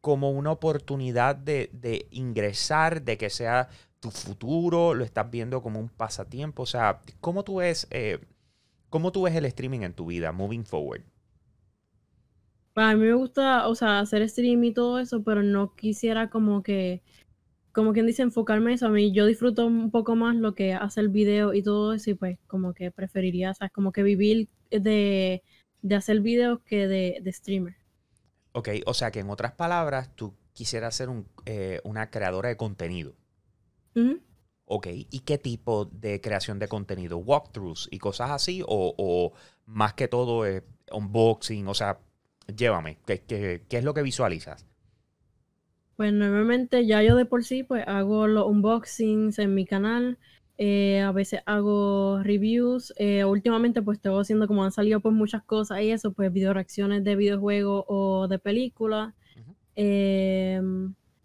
[0.00, 3.68] como una oportunidad de, de ingresar, de que sea
[4.00, 6.64] tu futuro, lo estás viendo como un pasatiempo.
[6.64, 8.18] O sea, ¿cómo tú ves, eh,
[8.92, 11.02] cómo tú ves el streaming en tu vida, moving forward?
[12.74, 16.30] Pues, A mí me gusta, o sea, hacer stream y todo eso, pero no quisiera
[16.30, 17.02] como que,
[17.72, 18.86] como quien dice, enfocarme en eso.
[18.88, 22.10] A mí yo disfruto un poco más lo que hace el video y todo eso,
[22.10, 23.72] y pues como que preferiría, ¿sabes?
[23.72, 25.42] Como que vivir de,
[25.82, 27.76] de hacer videos que de, de streamer.
[28.52, 32.56] Ok, o sea que en otras palabras, tú quisieras ser un, eh, una creadora de
[32.56, 33.14] contenido.
[33.96, 34.20] Ujú.
[34.64, 37.18] Ok, ¿y qué tipo de creación de contenido?
[37.18, 38.62] ¿Walkthroughs y cosas así?
[38.66, 39.32] ¿O, o
[39.66, 41.68] más que todo eh, unboxing?
[41.68, 42.00] O sea,
[42.54, 44.66] llévame, ¿qué, qué, qué es lo que visualizas?
[45.96, 50.18] Pues normalmente ya yo de por sí pues hago los unboxings en mi canal,
[50.58, 55.42] eh, a veces hago reviews, eh, últimamente pues estoy haciendo como han salido pues muchas
[55.44, 59.14] cosas y eso, pues video reacciones de videojuegos o de películas,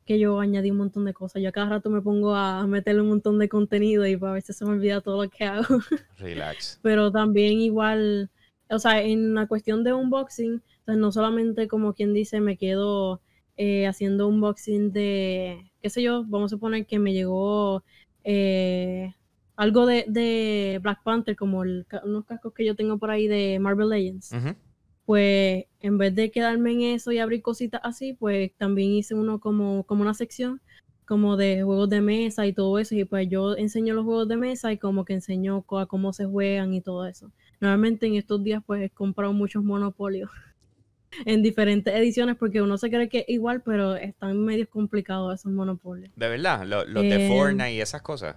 [0.07, 3.01] que yo añadí un montón de cosas, yo a cada rato me pongo a meterle
[3.01, 5.65] un montón de contenido y pues, a veces se me olvida todo lo que hago,
[6.17, 6.79] Relax.
[6.81, 8.31] pero también igual,
[8.69, 13.21] o sea, en la cuestión de unboxing, pues no solamente como quien dice me quedo
[13.57, 17.83] eh, haciendo unboxing de, qué sé yo, vamos a suponer que me llegó
[18.23, 19.13] eh,
[19.57, 23.59] algo de, de Black Panther, como el unos cascos que yo tengo por ahí de
[23.59, 24.31] Marvel Legends.
[24.31, 24.55] Ujú.
[25.07, 29.41] Pues en vez de quedarme en eso y abrir cositas así, pues también hice uno
[29.41, 30.61] como, como una sección
[31.07, 32.95] como de juegos de mesa y todo eso.
[32.95, 36.25] Y pues yo enseño los juegos de mesa y como que enseño a cómo se
[36.27, 37.31] juegan y todo eso.
[37.61, 40.29] Normalmente en estos días pues he comprado muchos monopolios
[41.25, 45.51] en diferentes ediciones porque uno se cree que es igual, pero están medio complicados esos
[45.53, 46.11] monopolios.
[46.15, 48.35] De verdad, lo- los de Em, Fortnite y esas cosas.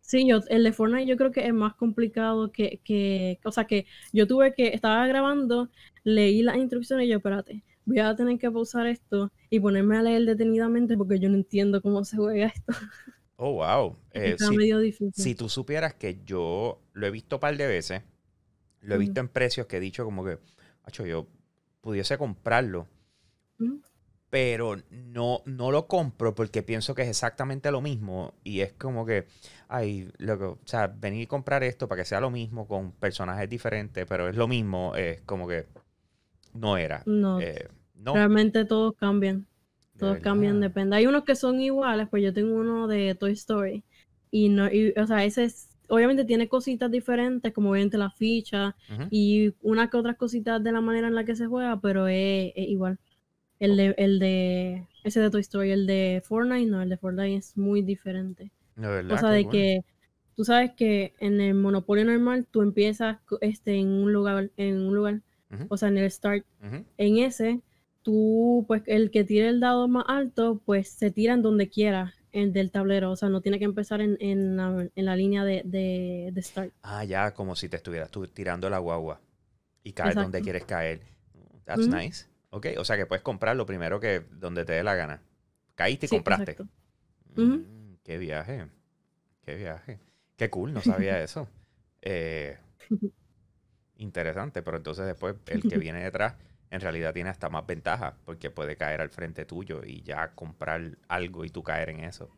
[0.00, 3.66] Sí, yo, el de Fortnite yo creo que es más complicado que, que, o sea,
[3.66, 5.70] que yo tuve que, estaba grabando,
[6.04, 10.02] leí las instrucciones y yo, espérate, voy a tener que pausar esto y ponerme a
[10.02, 12.72] leer detenidamente porque yo no entiendo cómo se juega esto.
[13.36, 13.96] Oh, wow.
[14.12, 15.12] Eh, Está si, medio difícil.
[15.12, 18.02] si tú supieras que yo lo he visto un par de veces,
[18.82, 20.38] lo he visto en precios que he dicho como que,
[20.84, 21.26] macho, yo
[21.80, 22.86] pudiese comprarlo,
[24.30, 29.04] pero no, no lo compro porque pienso que es exactamente lo mismo y es como
[29.04, 29.26] que,
[29.68, 33.48] ay, loco, o sea, venir y comprar esto para que sea lo mismo con personajes
[33.48, 35.66] diferentes, pero es lo mismo, es como que
[36.52, 37.02] no era.
[37.06, 39.46] No, Eh, no, realmente todos cambian.
[39.94, 40.96] de Todos cambian, depende.
[40.96, 43.84] Hay unos que son iguales, pues yo tengo uno de Toy Story.
[44.30, 48.74] Y no, y, o sea, ese es, obviamente tiene cositas diferentes, como obviamente la ficha
[49.10, 52.52] y una que otras cositas de la manera en la que se juega, pero es,
[52.56, 52.98] es igual.
[53.60, 57.36] El de, el de, ese de Toy Story, el de Fortnite, no, el de Fortnite
[57.36, 58.50] es muy diferente.
[58.76, 59.12] Verdad.
[59.16, 59.80] O sea, de que
[60.34, 64.94] tú sabes que en el Monopolio normal tú empiezas este, en un lugar, en un
[64.94, 65.20] lugar,
[65.68, 66.44] O sea, en el start.
[66.96, 67.60] En ese,
[68.02, 72.14] tú, pues el que tire el dado más alto, pues se tira en donde quiera,
[72.32, 73.10] el del tablero.
[73.10, 76.42] O sea, no tiene que empezar en, en, la, en la línea de, de, de
[76.42, 76.72] start.
[76.82, 79.20] Ah, ya, como si te estuvieras tú tirando la guagua
[79.82, 81.02] y caer donde quieres caer.
[81.64, 82.26] That's nice.
[82.50, 85.22] Ok, o sea que puedes comprar lo primero que donde te dé la gana.
[85.74, 86.56] Caíste y Sí, compraste.
[87.34, 88.66] Mm, qué viaje.
[89.42, 89.98] Qué viaje.
[90.36, 91.48] Qué cool, no sabía eso.
[92.02, 92.58] Eh,
[94.02, 96.34] interesante, pero entonces después el que viene detrás
[96.70, 100.96] en realidad tiene hasta más ventaja porque puede caer al frente tuyo y ya comprar
[101.06, 102.34] algo y tú caer en eso.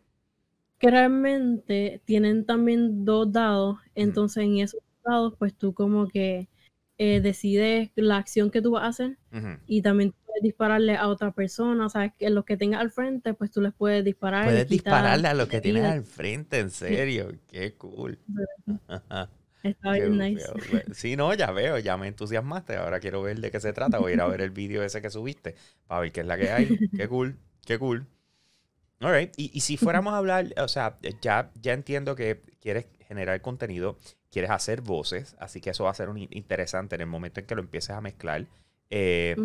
[0.79, 6.49] Que realmente tienen también dos dados, entonces en esos dados, pues tú como que
[6.99, 9.19] eh, decides la acción que tú vas a hacer
[9.67, 13.53] y también puedes dispararle a otra persona, sabes que los que tengas al frente, pues
[13.53, 14.47] tú les puedes disparar.
[14.47, 17.33] Puedes dispararle a lo que tienes al frente, en serio.
[17.47, 18.19] Qué cool.
[19.65, 20.47] Está bien nice.
[20.93, 22.77] Sí, no, ya veo, ya me entusiasmaste.
[22.77, 23.99] Ahora quiero ver de qué se trata.
[23.99, 25.55] Voy a ir a ver el vídeo ese que subiste
[25.87, 26.69] para ver qué es la que hay.
[26.97, 28.07] Qué cool, qué cool.
[29.01, 29.33] All right.
[29.37, 33.99] Y, y si fuéramos a hablar, o sea, ya, ya entiendo que quieres generar contenido,
[34.31, 37.47] quieres hacer voces, así que eso va a ser un interesante en el momento en
[37.47, 38.47] que lo empieces a mezclar.
[38.91, 39.37] Eh.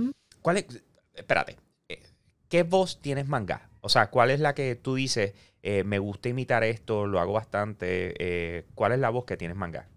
[0.41, 0.83] ¿Cuál es?
[1.13, 1.57] Espérate.
[1.89, 2.01] eh,
[2.49, 3.69] ¿Qué voz tienes manga?
[3.81, 7.33] O sea, ¿cuál es la que tú dices, eh, me gusta imitar esto, lo hago
[7.33, 8.13] bastante?
[8.19, 9.87] eh, ¿Cuál es la voz que tienes manga?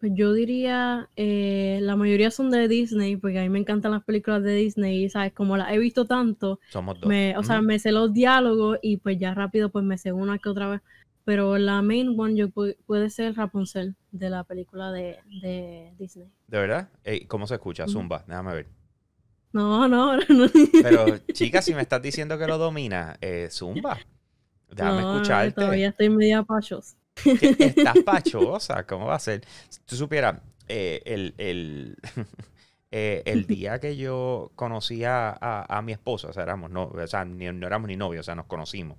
[0.00, 4.02] Pues yo diría, eh, la mayoría son de Disney, porque a mí me encantan las
[4.04, 7.10] películas de Disney, y sabes, como las he visto tanto, Somos dos.
[7.10, 10.38] me, o sea, me sé los diálogos y pues ya rápido pues me sé una
[10.38, 10.80] que otra vez.
[11.24, 16.28] Pero la main one yo pu- puede ser Rapunzel de la película de, de Disney.
[16.48, 16.90] ¿De verdad?
[17.04, 17.86] Ey, ¿Cómo se escucha?
[17.88, 18.66] Zumba, déjame ver.
[19.52, 20.48] No, no, no.
[20.78, 24.06] Pero, chica, si me estás diciendo que lo dominas, eh, Zumba.
[24.68, 25.54] Déjame no, escucharte.
[25.54, 26.96] Todavía estoy media pachos.
[27.36, 29.42] Que estás pachosa, ¿cómo va a ser?
[29.68, 31.96] Si tú supieras, eh, el, el,
[32.90, 36.84] eh, el día que yo conocí a, a- a mi esposa, o sea, éramos no,
[36.88, 38.98] o sea, ni- no éramos ni novios, o sea, nos conocimos.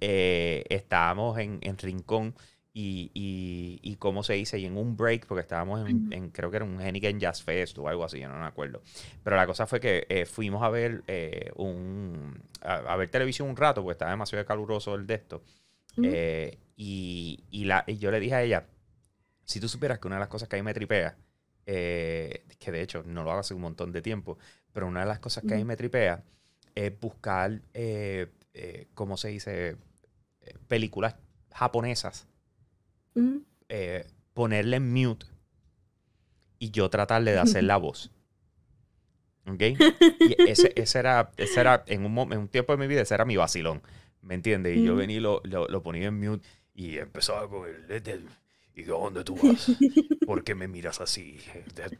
[0.00, 2.34] eh, estábamos en, en Rincón
[2.72, 4.58] y, y, y, ¿cómo se dice?
[4.58, 7.78] Y en un break, porque estábamos en, en- creo que era un Henigen Jazz Fest
[7.78, 8.82] o algo así, yo no me acuerdo.
[9.22, 13.48] Pero la cosa fue que eh, fuimos a ver eh, un, a, a ver televisión
[13.48, 15.42] un rato, porque estaba demasiado caluroso el de esto.
[16.02, 18.66] Eh, y, y la, y yo le dije a ella,
[19.44, 21.14] si tú supieras que una de las cosas que a mí me tripea,
[21.66, 24.38] eh, que de hecho no lo hago hace un montón de tiempo,
[24.72, 26.24] pero una de las cosas que a mí me tripea
[26.74, 29.76] es buscar, eh, eh, ¿cómo se dice?
[30.68, 31.16] Películas
[31.52, 32.26] japonesas,
[34.32, 35.26] ponerle en mute
[36.58, 38.10] y yo tratarle de hacer la voz.
[39.46, 39.60] ¿Ok?
[39.60, 43.12] Y ese, ese era, ese era en, un, en un tiempo de mi vida, ese
[43.12, 43.82] era mi vacilón.
[44.22, 44.76] ¿Me entiendes?
[44.76, 47.86] Y yo venía y lo, lo, lo ponía en mute y empezaba con el...
[47.88, 48.28] "Let it-
[48.74, 49.76] ¿Y de dónde tú vas?
[50.24, 51.38] ¿Por qué me miras así?
[51.74, 51.90] Te,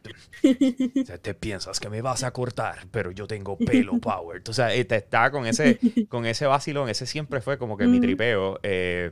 [1.03, 4.41] te- te piensas que me vas a cortar, pero yo tengo pelo power.
[4.47, 6.89] O sea, eh, te estaba con ese, con ese vacilón.
[6.89, 9.11] Ese siempre fue como que mi tripeo eh,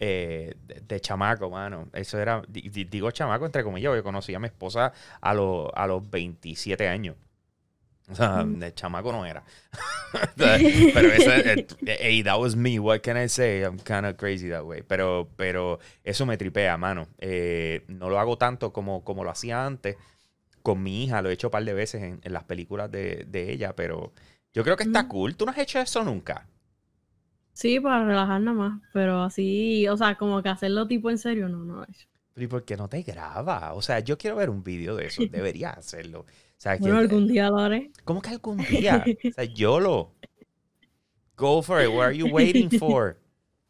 [0.00, 1.88] eh, de, de chamaco, mano.
[1.92, 5.70] Eso era, di- di- digo chamaco entre comillas, porque conocí a mi esposa a, los
[5.74, 7.16] a los 27 años.
[8.10, 8.58] O sea, Mm.
[8.58, 9.42] de chamaco no era.
[10.36, 12.78] pero ese, hey, that was me.
[12.78, 13.62] What can I say?
[13.62, 14.82] I'm kind of crazy that way.
[14.82, 17.08] Pero, pero eso me tripea, mano.
[17.18, 19.96] Eh, no lo hago tanto como, como lo hacía antes.
[20.62, 23.24] Con mi hija lo he hecho un par de veces en, en las películas de,
[23.28, 24.12] de ella, pero
[24.52, 25.08] yo creo que está Mm.
[25.08, 25.36] cool.
[25.36, 26.46] ¿Tú no has hecho eso nunca?
[27.52, 31.48] Sí, para relajar nada más, pero así, o sea, como que hacerlo tipo en serio,
[31.48, 32.06] no, no lo he hecho.
[32.36, 33.74] ¿y por qué no te graba?
[33.74, 35.22] O sea, yo quiero ver un video de eso.
[35.30, 36.26] Deberías hacerlo.
[36.56, 37.90] Sea, Bueno, que- algún día lo haré.
[38.04, 39.04] ¿Cómo que algún día?
[39.06, 40.12] O sea, YOLO.
[41.36, 41.88] Go for it.
[41.88, 43.18] What are you waiting for?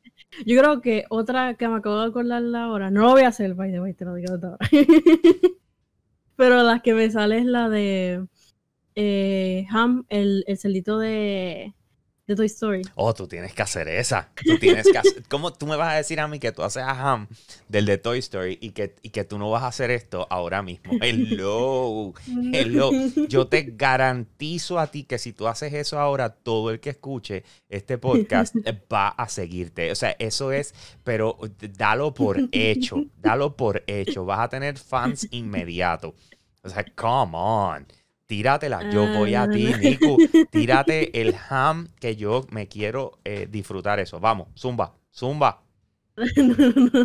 [0.47, 3.55] Yo creo que otra que me acabo de acordar ahora, no lo voy a hacer,
[3.55, 4.59] by the way, te lo digo de ahora.
[6.37, 8.27] Pero la que me sale es la de
[8.97, 11.75] eh, Ham, el, el celdito de,
[12.27, 12.83] de Toy Story.
[12.95, 14.31] Oh, tú tienes que hacer esa.
[14.35, 15.23] Tú tienes que hacer...
[15.29, 17.29] ¿Cómo tú me vas a decir a mí que tú haces a Ham
[17.69, 20.63] del de Toy Story y que, y que tú no vas a hacer esto ahora
[20.63, 20.93] mismo?
[21.03, 22.15] Hello.
[22.53, 22.91] Hello.
[23.29, 27.45] Yo te garantizo a ti que si tú haces eso ahora, todo el que escuche
[27.69, 28.55] este podcast
[28.93, 29.91] va a seguirte.
[29.91, 31.39] O sea, eso es, pero
[31.77, 34.25] dalo por hecho, dalo por hecho.
[34.25, 36.15] Vas a tener fans inmediato.
[36.63, 37.87] O sea, come on.
[38.27, 39.77] Tíratela, yo voy a ti, Ah.
[39.77, 40.17] Nico.
[40.51, 44.19] Tírate el ham que yo me quiero eh, disfrutar eso.
[44.21, 45.63] Vamos, zumba, zumba.
[46.37, 46.55] No,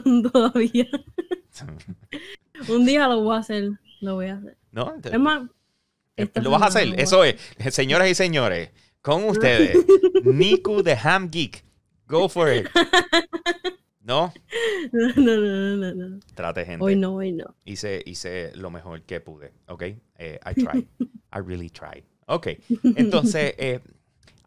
[0.06, 0.88] no, todavía.
[2.70, 3.70] Un día lo voy a hacer,
[4.02, 4.58] lo voy a hacer.
[4.72, 4.96] ¿No?
[5.04, 5.50] Es más,
[6.16, 7.36] Esta Lo vas a hacer, eso es.
[7.72, 8.70] Señoras y señores,
[9.02, 9.78] con ustedes,
[10.24, 11.64] Niku de Ham Geek.
[12.08, 12.68] Go for it.
[14.92, 16.84] No, No, no, no, no, no, trate gente.
[16.84, 17.56] Hoy no, hoy no.
[17.66, 19.84] Hice, hice lo mejor que pude, ¿ok?
[20.18, 20.86] Eh, I tried.
[21.34, 22.04] I really tried.
[22.28, 22.48] Ok,
[22.96, 23.80] entonces, eh,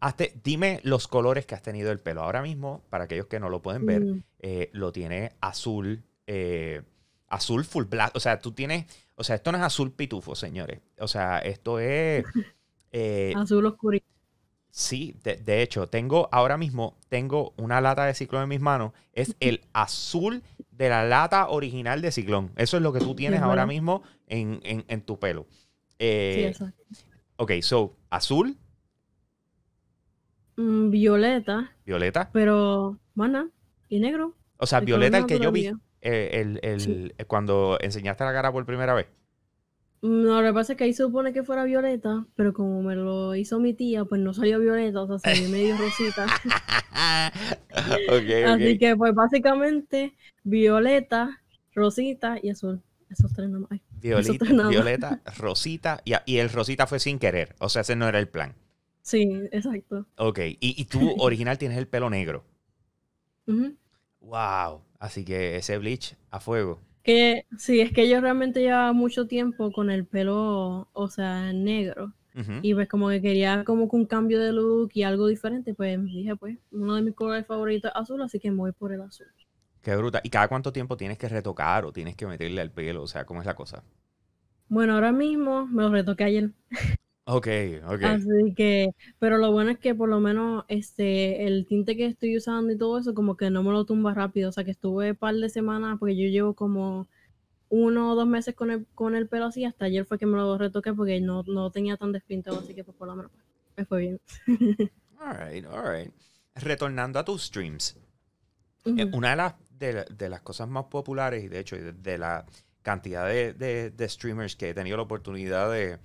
[0.01, 2.21] hazte- dime los colores que has tenido el pelo.
[2.23, 6.81] Ahora mismo, para aquellos que no lo pueden ver, Mm, eh, lo tiene azul, eh,
[7.29, 8.15] azul full black.
[8.15, 10.81] O sea, tú tienes, o sea, esto no es azul pitufo, señores.
[10.99, 12.25] O sea, esto es...
[13.35, 14.05] Azul oscurito.
[14.75, 18.91] Sí, de, de hecho, tengo ahora mismo, tengo una lata de ciclón en mis manos.
[19.11, 22.51] Es el azul de la lata original de ciclón.
[22.55, 25.45] Eso es lo que tú tienes Es ahora mismo en, en- en tu pelo.
[25.49, 25.61] Sí,
[25.99, 26.83] Eh, exacto.
[27.37, 28.57] ok, so, azul,
[30.55, 32.29] Mm, violeta, violeta.
[32.31, 33.49] pero mana
[33.89, 34.33] y negro.
[34.57, 35.67] O sea, El violeta el que yo vi
[36.01, 37.11] eh, el, el- Sí.
[37.17, 39.07] eh, cuando enseñaste la cara por primera vez.
[40.03, 42.93] No, lo que pasa es que ahí se supone que fuera violeta, pero como me
[42.93, 46.27] lo hizo mi tía, pues no salió violeta, o sea, salió medio rosita.
[47.71, 50.13] Así que, pues básicamente,
[50.43, 51.41] violeta,
[51.73, 52.81] rosita y azul.
[53.09, 53.79] Esos tres nomás.
[54.01, 56.01] Violeta, tres rosita.
[56.03, 57.55] Y, y el rosita fue sin querer.
[57.59, 58.55] O sea, ese no era el plan.
[59.03, 60.05] Sí, exacto.
[60.17, 62.43] Ok, y, y tú original tienes el pelo negro.
[64.19, 64.81] Wow.
[64.99, 66.81] Así que ese bleach a fuego.
[67.03, 72.13] Que sí, es que yo realmente llevaba mucho tiempo con el pelo, o sea, negro.
[72.63, 76.03] Y pues como que quería como que un cambio de look y algo diferente, pues
[76.03, 79.01] dije, pues, uno de mis colores favoritos es azul, así que me voy por el
[79.01, 79.27] azul.
[79.83, 80.19] Qué bruta.
[80.23, 83.03] ¿Y cada cuánto tiempo tienes que retocar o tienes que meterle al pelo?
[83.03, 83.83] O sea, ¿cómo es la cosa?
[84.67, 86.51] Bueno, ahora mismo me lo retoqué ayer.
[87.25, 87.47] Ok,
[87.85, 88.01] ok.
[88.01, 92.35] Así que, pero lo bueno es que por lo menos este, el tinte que estoy
[92.37, 94.49] usando y todo eso, como que no me lo tumba rápido.
[94.49, 97.07] O sea que estuve un par de semanas, porque yo llevo como
[97.69, 100.37] uno o dos meses con el, con el pelo así, hasta ayer fue que me
[100.37, 103.45] lo retoqué porque no, no tenía tan despintado, así que pues por lo menos pues,
[103.77, 104.21] me fue bien.
[105.19, 106.11] All right, all right.
[106.55, 107.95] Retornando a tus streams.
[108.95, 112.17] eh, una de las, de, de las cosas más populares y de hecho de, de
[112.17, 112.45] la
[112.81, 115.99] cantidad de, de- de streamers que he tenido la oportunidad de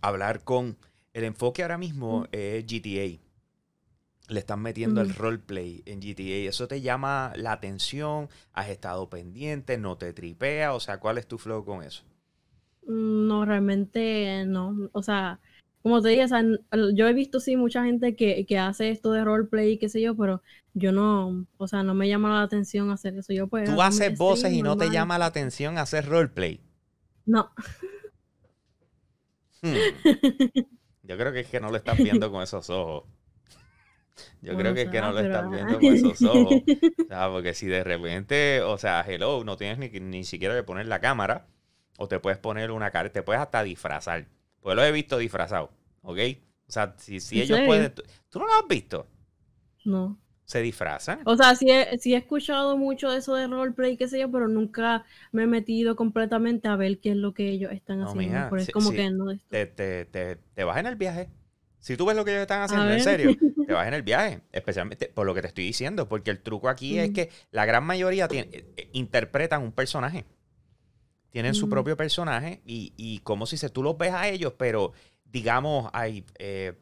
[0.00, 0.78] hablar con,
[1.14, 2.28] el enfoque ahora mismo Mm.
[2.32, 4.32] es GTA.
[4.32, 5.14] Le están metiendo el Ujú.
[5.14, 6.48] roleplay en GTA.
[6.50, 8.28] ¿Eso te llama la atención?
[8.52, 9.78] ¿Has estado pendiente?
[9.78, 10.74] ¿No te tripea?
[10.74, 12.04] O sea, ¿cuál es tu flow con eso?
[12.82, 14.88] Mm, No, realmente no.
[14.92, 15.40] O sea,
[15.82, 16.42] como te dije, o sea,
[16.94, 20.00] yo he visto sí mucha gente que, que hace esto de roleplay y qué sé
[20.00, 20.42] yo, pero
[20.74, 23.32] yo no, o sea, no me llama la atención hacer eso.
[23.32, 26.60] Yo pues Tú haces voces y no te llama la atención hacer roleplay.
[27.26, 27.50] No.
[29.62, 29.88] Hmm.
[31.02, 33.04] Yo creo que es que no lo estás viendo con esos ojos.
[34.40, 36.62] Yo Bueno, creo que es que no lo estás viendo con esos ojos.
[37.04, 40.62] O sea, porque si de repente, o sea, hello, no tienes ni, ni siquiera que
[40.62, 41.46] poner la cámara,
[41.98, 44.28] o te puedes poner una cara, te puedes hasta disfrazar.
[44.60, 45.70] Pues lo he visto disfrazado,
[46.02, 46.18] ¿ok?
[46.68, 47.64] O sea, si, si ¿En ellos serio?
[47.64, 47.94] pueden.
[47.94, 49.08] ¿tú, tú no lo has visto?
[49.84, 50.18] No.
[50.48, 51.20] Se disfrazan.
[51.26, 54.30] O sea, sí he, sí he escuchado mucho de eso de roleplay, qué sé yo,
[54.30, 58.06] pero nunca me he metido completamente a ver qué es lo que ellos están No,
[58.08, 58.50] haciendo.
[58.50, 59.26] mija, sí- como que no.
[59.50, 61.28] Te, te, te, te vas en el viaje.
[61.80, 63.30] Si tú ves lo que ellos están haciendo, en serio,
[63.66, 64.40] te vas en el viaje.
[64.52, 66.08] Especialmente por lo que te estoy diciendo.
[66.08, 67.12] Porque el truco aquí es Mm.
[67.12, 70.24] que la gran mayoría tiene- eh, eh, interpretan un personaje.
[71.30, 71.70] Tienen su Mm.
[71.70, 74.92] propio personaje y, y como si se, tú los ves a ellos, pero
[75.24, 76.72] digamos, hay, eh,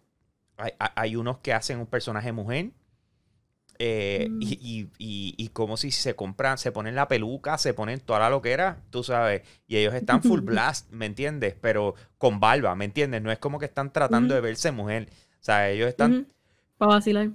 [0.57, 2.71] hay- hay unos que hacen un personaje mujer.
[3.79, 4.43] Eh, Mm.
[4.43, 8.19] y, y, y- y como si se compran, se ponen la peluca, se ponen toda
[8.21, 11.55] la loquera, tú sabes, y ellos están full blast, ¿me entiendes?
[11.61, 13.23] Pero con barba, ¿me entiendes?
[13.23, 15.09] No es como que están tratando de verse mujer.
[15.41, 16.27] O sea, ellos están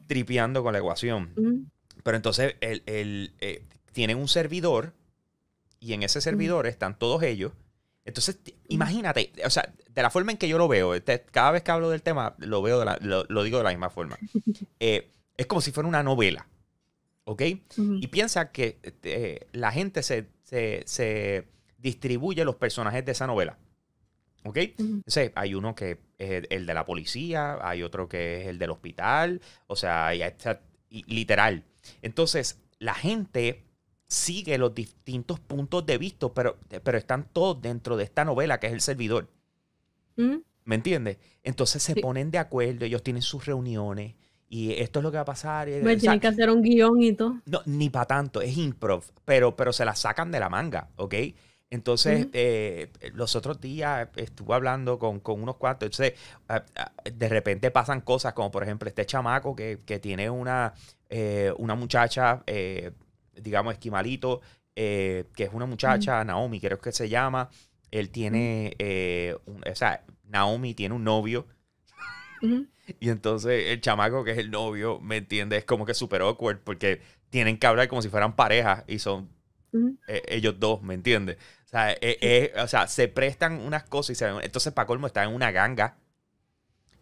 [0.08, 1.70] tripeando con la ecuación.
[2.04, 4.94] Pero entonces el, el, eh, tienen un servidor
[5.80, 7.54] y en ese servidor están todos ellos.
[8.06, 11.62] Entonces, imagínate, o sea, de la forma en que yo lo veo, este, cada vez
[11.62, 14.18] que hablo del tema, lo veo, de la- lo, lo digo de la misma forma.
[14.80, 16.48] Eh, es como si fuera una novela,
[17.26, 17.42] ¿ok?
[17.78, 23.58] Y piensa que eh, la gente se, se, se distribuye los personajes de esa novela.
[24.44, 24.58] ¿Ok?
[24.80, 24.84] Ujú.
[24.96, 28.72] Entonces, hay uno que es el de la policía, hay otro que es el del
[28.72, 31.64] hospital, o sea, hay esta- y- literal.
[32.02, 33.64] Entonces, la gente
[34.08, 38.66] sigue los distintos puntos de vista, pero, pero están todos dentro de esta novela que
[38.68, 39.30] es el servidor.
[40.64, 41.18] ¿Me entiendes?
[41.44, 42.02] Entonces se Sí.
[42.02, 44.16] ponen de acuerdo, ellos tienen sus reuniones
[44.52, 45.70] y esto es lo que va a pasar.
[45.70, 47.36] y- Pues o sea, tienen que hacer un guion y todo.
[47.46, 51.16] no, ni para tanto, es improv, pero, pero se la sacan de la manga, ¿ok?
[51.70, 57.30] Entonces, eh, los otros días estuve hablando con, con unos cuantos, entonces, ah, ah, de
[57.30, 60.74] repente pasan cosas como, por ejemplo, este chamaco que, que tiene una,
[61.10, 62.92] eh, una muchacha, eh,
[63.36, 64.42] digamos, esquimalito,
[64.76, 67.50] eh, que es una muchacha, Naomi creo que se llama,
[67.90, 71.48] él tiene, eh, un- o sea, Naomi tiene un novio
[73.00, 75.60] Y entonces el chamaco que es el novio, ¿me entiendes?
[75.60, 79.30] Es como que súper awkward porque tienen que hablar como si fueran pareja y son
[80.08, 81.38] eh, ellos dos, ¿me entiendes?
[81.68, 84.38] O sea, eh, eh, o sea, se prestan unas cosas y se ven.
[84.44, 85.98] Entonces, para colmo, está en una ganga.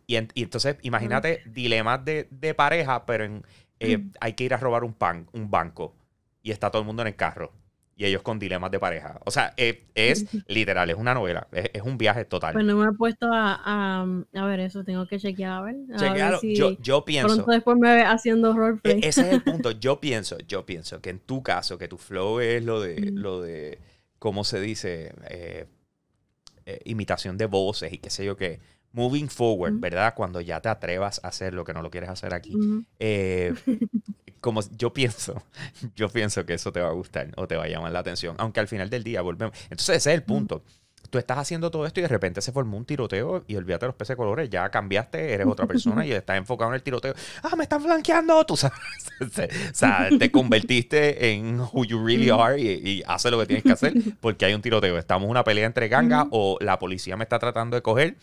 [0.08, 3.44] Y, en- y entonces, imagínate dilemas de, de pareja, pero en,
[4.20, 5.96] hay que ir a robar un, pan, un banco.
[6.42, 7.54] Y está todo el mundo en el carro.
[8.00, 9.20] Y ellos con dilemas de pareja.
[9.26, 11.50] O sea, eh, es literal, es una novela.
[11.52, 12.54] Es, es un viaje total.
[12.54, 15.76] Pues no me he puesto a, a, a ver eso, tengo que chequear a ver.
[15.94, 16.40] A ver Chequéalo.
[16.40, 17.28] si yo, yo pienso.
[17.36, 19.00] pronto después me ve haciendo E- roleplay.
[19.04, 19.72] Ese es el punto.
[19.80, 23.18] Yo pienso, yo pienso que en tu caso, que tu flow es lo de, Mm.
[23.18, 23.80] lo de
[24.18, 25.14] ¿cómo se dice?
[25.30, 25.66] Eh,
[26.66, 28.60] eh, imitación de voces y qué sé yo qué.
[28.94, 29.80] Moving forward.
[29.80, 30.14] ¿verdad?
[30.16, 32.56] Cuando ya te atrevas a hacer lo que no lo quieres hacer aquí.
[33.00, 33.54] Eh,
[34.42, 35.42] como yo pienso,
[35.96, 38.36] yo pienso que eso te va a gustar o te va a llamar la atención.
[38.40, 39.56] Aunque al final del día volvemos.
[39.64, 40.64] Entonces ese es el punto.
[41.10, 43.88] Tú estás haciendo todo esto y de repente se formó un tiroteo y olvídate de
[43.88, 47.16] los peces de colores, ya cambiaste, eres otra persona y estás enfocado en el tiroteo.
[47.42, 48.78] Ah, me están flanqueando, tú sabes.
[49.20, 53.64] o sea, te convertiste en who you really are y, y haces lo que tienes
[53.64, 55.00] que hacer porque hay un tiroteo.
[55.00, 58.18] Estamos en una pelea entre gangas o la policía me está tratando de coger,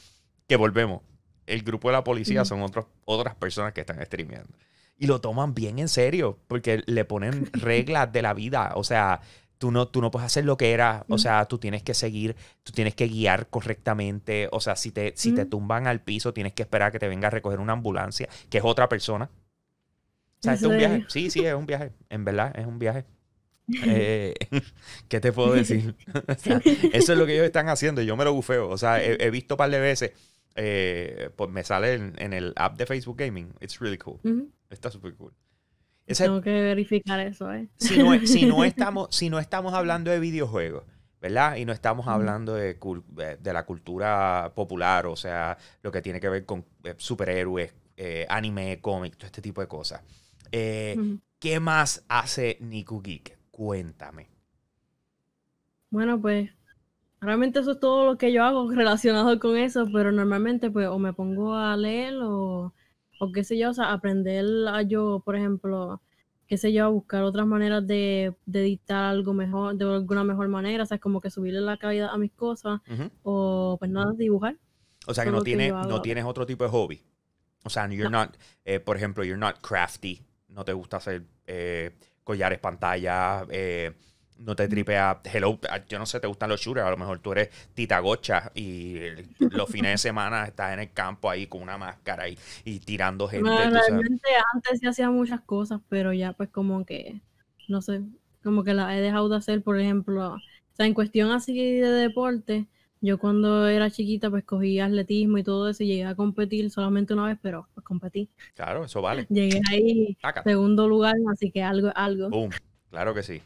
[0.47, 1.03] que volvemos.
[1.47, 4.53] El grupo de la policía son otros, otras personas que están streameando.
[4.99, 8.73] Y lo toman bien en serio, porque le ponen reglas de la vida.
[8.75, 9.21] O sea,
[9.59, 11.05] tú no, tú no puedes hacer lo que era.
[11.09, 14.49] O sea, tú tienes que seguir, tú tienes que guiar correctamente.
[14.53, 17.09] O sea, si te, si te tumban al piso, tienes que esperar a que te
[17.09, 19.31] venga a recoger una ambulancia, que es otra persona.
[20.39, 21.05] O sea, ¿En esto es un viaje.
[21.09, 21.93] Sí, sí, es un viaje.
[22.09, 23.05] En verdad, es un viaje.
[23.85, 24.33] Eh,
[25.09, 25.97] ¿Qué te puedo decir?
[26.29, 26.61] O sea,
[26.93, 28.69] eso es lo que ellos están haciendo yo me lo bufeo.
[28.69, 30.13] O sea, he, he visto un par de veces,
[30.57, 33.53] eh, pues me sale en, en el app de Facebook Gaming.
[33.61, 34.21] It's really cool.
[34.71, 35.33] Está súper cool.
[36.07, 37.69] Ese- Tengo que verificar eso, ¿eh?
[37.77, 40.85] si, no, si, no estamos, si no estamos hablando de videojuegos,
[41.21, 41.57] ¿verdad?
[41.57, 42.79] Y no estamos hablando de,
[43.43, 48.81] la cultura popular, o sea, lo que tiene que ver con eh, superhéroes, eh, anime,
[48.81, 50.03] cómic, todo este tipo de cosas.
[50.53, 50.97] Eh.
[51.39, 53.39] ¿Qué más hace Niku Geek?
[53.51, 54.31] Cuéntame.
[55.91, 56.51] Bueno, pues
[57.21, 60.99] realmente eso es todo lo que yo hago relacionado con eso, pero normalmente pues o
[60.99, 62.73] me pongo a leer o,
[63.21, 66.01] o qué sé yo, o sea, aprender a yo, por ejemplo,
[66.47, 70.49] qué sé yo, a buscar otras maneras de, de editar algo mejor, de alguna mejor
[70.49, 72.81] manera, o sea, como que subirle la calidad a mis cosas
[73.23, 74.57] o pues nada, dibujar.
[75.09, 77.03] O sea, que no, que tienes, hago no tienes otro tipo de hobby.
[77.65, 80.23] O sea, you're not, eh, por ejemplo, you're not crafty.
[80.49, 83.47] No te gusta hacer eh, collares, pantallas.
[83.51, 83.93] eh,
[84.39, 85.21] no te tripea.
[85.25, 86.87] Hello, ah, yo no sé, te gustan los shooters.
[86.87, 88.99] A lo mejor tú eres tita gocha y
[89.39, 93.29] los fines de semana estás en el campo ahí con una máscara y, y tirando
[93.29, 93.49] gente.
[93.49, 93.89] No, tú sabes.
[93.89, 97.21] realmente antes sí hacía muchas cosas, pero ya pues como que,
[97.69, 98.03] no sé,
[98.43, 100.41] como que las he dejado de hacer, por ejemplo, o
[100.77, 102.67] sea, en cuestión así de deporte,
[103.01, 107.15] yo cuando era chiquita pues cogí atletismo y todo eso y llegué a competir solamente
[107.15, 108.29] una vez, pero pues competí.
[108.55, 109.27] Claro, eso vale.
[109.29, 110.51] Llegué ahí Sácate.
[110.51, 112.29] segundo lugar, así que algo, algo.
[112.31, 112.51] Boom.
[112.91, 113.43] Claro que sí.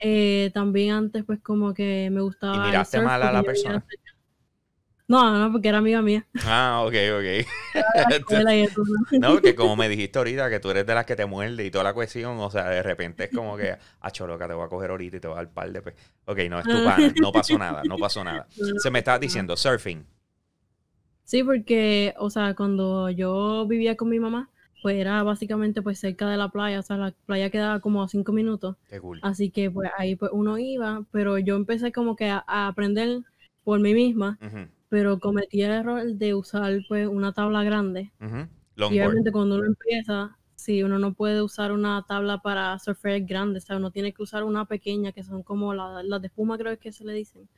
[0.00, 3.84] Eh, también antes pues como que me gustaba el miraste surf mal a la persona?
[5.10, 6.24] No, no, porque era amiga mía.
[6.44, 7.46] Ah, ok, ok.
[9.10, 9.32] y ¿no?
[9.32, 11.82] Porque como me dijiste ahorita que tú eres de las que te muerde y toda
[11.82, 14.90] la cuestión, o sea, de repente es como que, ah, choloca, te voy a coger
[14.90, 15.82] ahorita y te voy a dar par de...
[15.82, 15.96] pe-".
[16.26, 18.46] Ok, no, es tu pana, no pasó nada, no pasó nada.
[18.78, 20.06] Se me estaba diciendo, surfing.
[21.24, 24.48] Sí, porque, o sea, cuando yo vivía con mi mamá,
[24.82, 28.08] pues era básicamente pues cerca de la playa, o sea, la playa quedaba como a
[28.08, 29.18] cinco minutos, Qué cool.
[29.22, 33.22] así que pues ahí pues uno iba, pero yo empecé como que a, a aprender
[33.64, 34.38] por mí misma,
[34.88, 38.10] pero cometí el error de usar pues una tabla grande,
[38.78, 43.58] y obviamente cuando uno empieza, si uno no puede usar una tabla para surfear grande,
[43.58, 46.58] o sea, uno tiene que usar una pequeña, que son como la- las de espuma
[46.58, 47.48] creo que se le dicen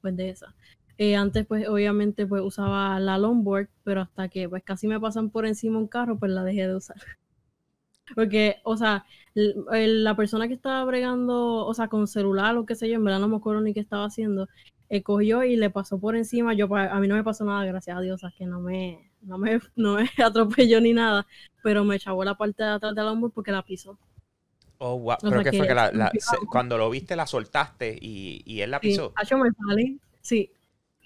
[0.00, 0.54] pues de esa.
[1.00, 5.30] Eh, antes pues obviamente pues usaba la longboard, pero hasta que pues casi me pasan
[5.30, 6.96] por encima un carro, pues la dejé de usar.
[8.14, 12.74] Porque, o sea, el- la persona que estaba bregando, o sea, con celular o qué
[12.74, 14.48] sé yo, en verdad no me acuerdo ni qué estaba haciendo,
[14.88, 17.64] eh, cogió y le pasó por encima, yo pues, a mí no me pasó nada,
[17.64, 21.26] gracias a Dios, o sea, que no me, no me, no me atropelló ni nada,
[21.62, 23.96] pero me echabó la parte de atrás de la longboard porque la pisó.
[24.78, 25.16] Oh, wow.
[25.20, 28.60] Pero sea que fue que- la- la- se- cuando lo viste la soltaste y, y
[28.62, 29.12] él la Sí, pisó.
[29.14, 30.50] Acho, me salí, sí.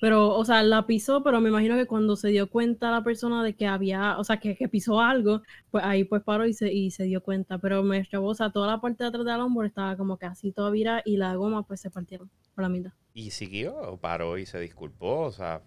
[0.00, 3.42] Pero, o sea, la pisó, pero me imagino que cuando se dio cuenta la persona
[3.44, 6.72] de que había, o sea, que, que pisó algo, pues ahí pues paró y se,
[6.72, 7.58] y se dio cuenta.
[7.58, 10.26] Pero me echó, o sea, toda la parte de atrás del hombro estaba como que
[10.26, 12.92] así toda virada y la goma pues se partieron por la mitad.
[13.14, 15.62] Y siguió, o paró y se disculpó, o sea,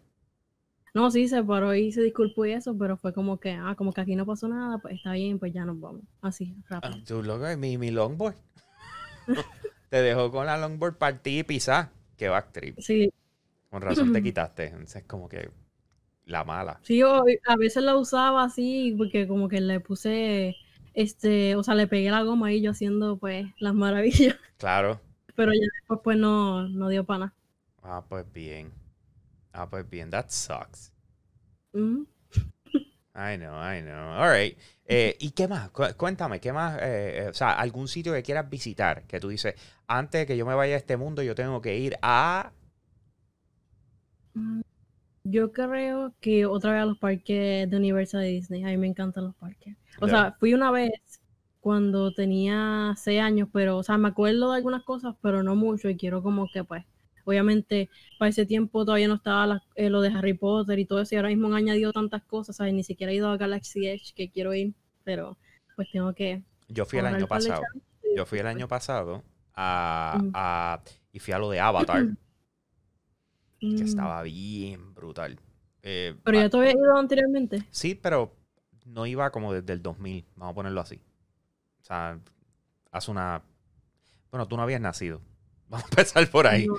[0.93, 3.93] No, sí, se paró y se disculpó y eso, pero fue como que, ah, como
[3.93, 6.01] que aquí no pasó nada, pues está bien, pues ya nos vamos.
[6.21, 7.03] Así, ah, rápido.
[7.05, 8.35] tú loco, mi, mi longboard.
[9.89, 11.91] te dejó con la longboard partida y pisar.
[12.17, 12.79] Qué backtrip.
[12.79, 13.11] Sí,
[13.77, 14.65] Con razón te quitaste.
[14.65, 15.51] Entonces, como que
[16.25, 16.79] la mala.
[16.81, 20.55] Sí, yo a veces la usaba así porque como que le puse,
[20.93, 24.35] este, o sea, le pegué la goma y yo haciendo pues las maravillas.
[24.57, 24.99] Claro.
[25.35, 27.33] Pero ya después pues no, no dio pana.
[27.83, 28.71] Ah, pues bien.
[29.53, 30.09] Ah, pues bien.
[30.11, 30.91] That sucks.
[31.73, 32.03] Mm.
[33.15, 34.13] I know, I know.
[34.21, 34.57] All right.
[34.85, 35.71] Eh, ¿Y qué más?
[35.71, 36.77] Cu- Cuéntame, ¿qué más?
[36.81, 39.55] eh, eh, o sea, algún sitio que quieras visitar, que tú dices,
[39.87, 42.51] antes de que yo me vaya a este mundo, yo tengo que ir a...
[44.37, 44.61] Mm,
[45.23, 48.63] Yo creo que otra vez a los parques de Universal de Disney.
[48.63, 49.75] A mí me encantan los parques.
[50.01, 50.91] O sea, fui una vez
[51.61, 55.89] cuando tenía seis años, pero, o sea, me acuerdo de algunas cosas, pero no mucho.
[55.89, 56.85] Y quiero como que, pues,
[57.25, 61.01] obviamente, para ese tiempo todavía no estaba la- eh, lo de Harry Potter y todo
[61.01, 61.15] eso.
[61.15, 62.73] Y ahora mismo han añadido tantas cosas, ¿sabes?
[62.73, 64.73] Ni siquiera he ido a Galaxy Edge, que quiero ir,
[65.03, 65.37] pero
[65.75, 66.41] pues tengo que...
[66.69, 67.63] Yo fui el año pasado.
[68.15, 69.23] Yo fui el año pasado
[69.55, 70.31] a, Mm.
[70.33, 70.81] a-
[71.11, 72.05] y fui a lo de Avatar,
[73.59, 75.39] que mm, estaba bien brutal.
[75.83, 77.63] Eh, Pero ya te había ido anteriormente.
[77.71, 78.35] Sí, pero
[78.85, 81.01] no iba como desde el 2000, vamos a ponerlo así.
[81.81, 82.19] O sea,
[82.91, 83.41] hace una...
[84.31, 85.21] Bueno, tú no habías nacido.
[85.69, 86.65] Vamos a empezar por ahí.
[86.67, 86.77] No.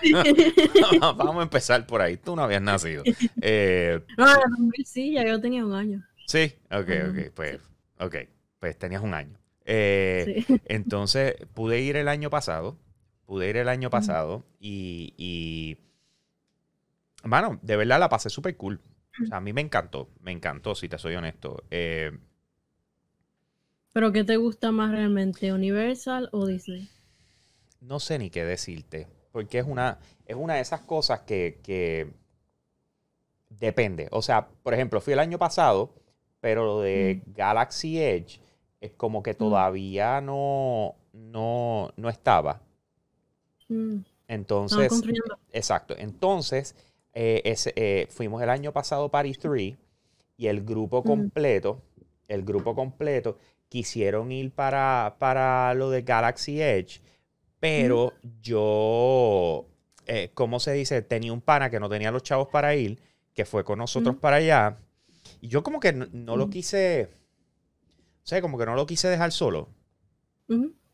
[1.14, 2.16] Vamos a empezar por ahí.
[2.16, 3.02] Tú no habías nacido.
[3.40, 6.02] Eh, No, en el 2000 sí, ya yo tenía un año.
[6.26, 7.60] sí, ok, ok, pues,
[7.98, 8.16] ok,
[8.58, 9.38] pues tenías un año.
[9.64, 10.60] Eh, Sí.
[10.66, 12.78] Entonces, pude ir el año pasado.
[13.26, 15.76] Pude ir el año pasado y, y.
[17.24, 18.80] Bueno, de verdad la pasé súper cool.
[19.22, 20.10] O sea, a mí me encantó.
[20.20, 21.64] Me encantó, si te soy honesto.
[21.70, 22.10] Eh,
[23.92, 26.88] Pero ¿qué te gusta más realmente, Universal o Disney?
[27.80, 29.08] no sé ni qué decirte.
[29.32, 32.12] Porque es una, es una de esas cosas que, que
[33.48, 34.08] depende.
[34.12, 35.94] O sea, por ejemplo, fui el año pasado,
[36.40, 38.40] pero lo de Galaxy Edge
[38.80, 42.62] es como que todavía no, no, no estaba.
[43.70, 45.04] Mm, Entonces,
[45.52, 45.94] exacto.
[45.98, 46.76] Entonces,
[47.14, 49.76] eh, ese, eh, fuimos el año pasado para E3
[50.36, 51.82] y el grupo completo,
[52.28, 53.38] el grupo completo,
[53.68, 57.00] quisieron ir para, para lo de Galaxy Edge,
[57.58, 59.66] pero yo,
[60.06, 61.02] eh, ¿cómo se dice?
[61.02, 62.98] Tenía un pana que no tenía los chavos para ir,
[63.34, 64.76] que fue con nosotros para allá,
[65.40, 67.10] y yo como que no, no lo quise,
[68.22, 69.68] o sea, como que no lo quise dejar solo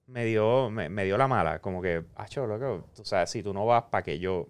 [0.06, 1.60] me dio, me, me dio la mala.
[1.60, 4.48] Como que, acho, loco, tú sabes, si tú no vas, ¿para que yo?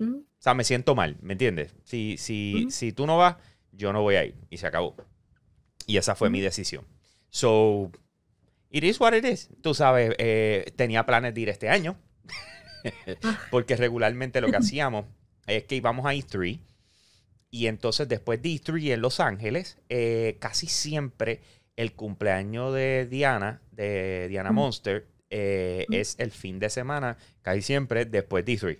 [0.00, 1.74] O sea, me siento mal, ¿me entiendes?
[1.84, 3.36] Si, si, si tú no vas,
[3.72, 4.34] yo no voy a ir.
[4.50, 4.96] Y se acabó.
[5.86, 6.84] Y esa fue mi decisión.
[7.30, 7.90] So,
[8.70, 9.48] it is what it is.
[9.62, 11.96] Tú sabes, eh, tenía planes de ir este año.
[13.50, 15.06] porque regularmente lo que hacíamos
[15.46, 16.60] es que íbamos a E3.
[17.50, 21.40] Y entonces después de E3 en Los Ángeles, eh, casi siempre
[21.76, 24.50] el cumpleaños de Diana, de Diana.
[24.50, 28.78] Monster, eh, es el fin de semana, casi siempre después de E3.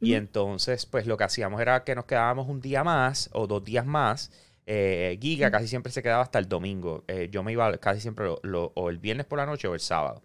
[0.00, 3.64] Y entonces, pues lo que hacíamos era que nos quedábamos un día más o dos
[3.64, 4.30] días más.
[4.66, 7.04] Eh, Giga casi siempre se quedaba hasta el domingo.
[7.08, 9.74] Eh, yo me iba casi siempre lo- lo- o el viernes por la noche o
[9.74, 10.22] el sábado.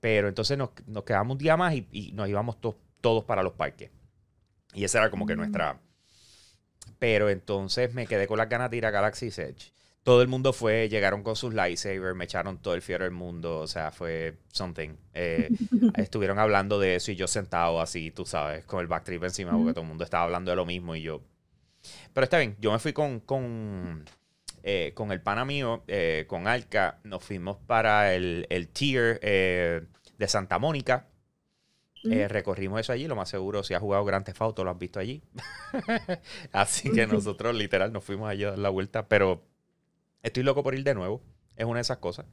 [0.00, 3.42] Pero entonces nos, nos quedábamos un día más y, y nos íbamos to- todos para
[3.42, 3.90] los parques.
[4.72, 5.38] Y esa era como que Mm.
[5.38, 5.80] nuestra...
[6.98, 9.72] Pero entonces me quedé con las ganas de ir a Galaxy's Edge.
[10.04, 13.58] Todo el mundo fue, llegaron con sus lightsabers, me echaron todo el fierro del mundo.
[13.58, 14.90] O sea, fue something.
[15.14, 15.48] Eh,
[15.96, 19.72] estuvieron hablando de eso y yo sentado así, tú sabes, con el backtrip encima, porque
[19.72, 21.22] todo el mundo estaba hablando de lo mismo y yo.
[22.12, 24.04] Pero está bien, yo me fui con, con,
[24.62, 30.28] eh, con el pana mío, eh, con Alca, nos fuimos para el, el tier de
[30.28, 31.08] Santa Mónica.
[32.10, 34.78] Eh, recorrimos eso allí, lo más seguro, si has jugado Grand Theft Auto, lo has
[34.78, 35.22] visto allí.
[36.52, 39.42] Así que nosotros literal nos fuimos allí a dar la vuelta, pero
[40.24, 41.22] estoy loco por ir de nuevo.
[41.54, 42.26] Es una de esas cosas.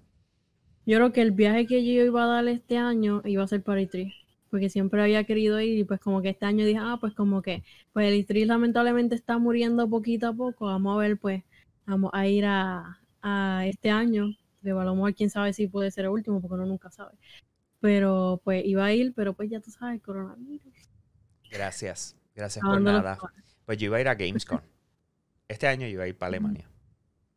[0.85, 3.61] Yo creo que el viaje que yo iba a dar este año iba a ser
[3.61, 4.11] para E3,
[4.49, 7.43] porque siempre había querido ir y pues como que este año dije, ah, pues como
[7.43, 7.63] que,
[7.93, 11.43] pues el E3 lamentablemente está muriendo poquito a poco, vamos a ver, pues,
[11.85, 15.91] vamos a ir a, a este año, de a lo mejor quién sabe si puede
[15.91, 17.15] ser el último, porque uno nunca sabe.
[17.79, 20.73] Pero pues iba a ir, pero pues ya tú sabes, coronavirus.
[21.51, 23.17] Gracias, gracias por nada.
[23.65, 24.61] Pues yo iba a ir a Gamescom.
[25.47, 26.70] Este año yo iba a ir para Alemania.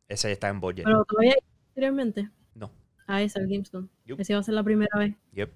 [0.07, 0.83] Ese está en budget.
[0.85, 1.35] Pero todavía
[1.69, 2.29] anteriormente.
[2.53, 2.71] No.
[3.07, 3.87] A esa, el Gamescom.
[4.05, 4.19] Yup.
[4.19, 5.15] Esa iba a ser la primera vez.
[5.33, 5.51] Yep.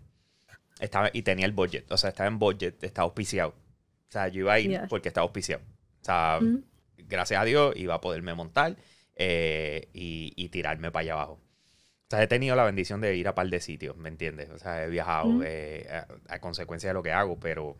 [0.80, 1.92] Estaba, y tenía el budget.
[1.92, 3.50] O sea, estaba en budget, estaba auspiciado.
[3.50, 4.82] O sea, yo iba a ir Yes.
[4.90, 5.62] porque estaba auspiciado.
[6.02, 6.64] O sea, Ujú.
[6.98, 8.76] gracias a Dios iba a poderme montar
[9.16, 11.34] eh, y, y tirarme para allá abajo.
[11.34, 14.50] O sea, he tenido la bendición de ir a par de sitios, ¿me entiendes?
[14.50, 15.42] O sea, he viajado Ujú.
[15.46, 17.78] eh, a, a consecuencia de lo que hago, pero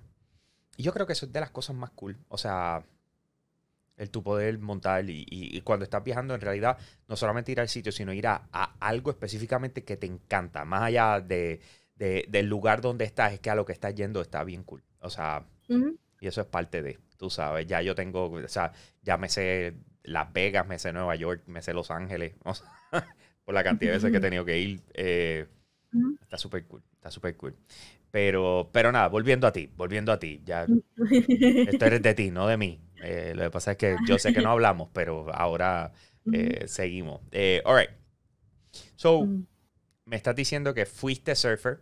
[0.78, 2.18] y yo creo que eso es de las cosas más cool.
[2.28, 2.84] O sea,
[4.00, 6.78] el tu poder montar y, y- y cuando estás viajando, en realidad,
[7.08, 10.82] no solamente ir al sitio, sino ir a, a algo específicamente que te encanta, más
[10.84, 11.60] allá de,
[11.96, 14.84] de- del lugar donde estás, es que a lo que estás yendo está bien cool.
[15.02, 15.46] O sea,
[16.22, 17.00] y eso es parte de.
[17.18, 18.72] tú sabes, ya yo tengo, o sea,
[19.04, 22.68] ya me sé Las Vegas, me sé Nueva York, me sé Los Ángeles, o sea,
[23.46, 24.82] por la cantidad de veces que he tenido que ir.
[24.94, 25.48] eh,
[26.22, 27.56] está súper cool, está súper cool.
[28.12, 30.66] Pero, pero nada, volviendo a ti, volviendo a ti, ya
[31.68, 32.80] esto eres de ti, no de mí.
[33.02, 35.92] Eh, lo que pasa es que yo sé que no hablamos, pero ahora
[36.32, 37.22] eh, seguimos.
[37.32, 37.90] Eh, all right.
[38.96, 39.46] So, Ujú.
[40.06, 41.82] me estás diciendo que fuiste surfer,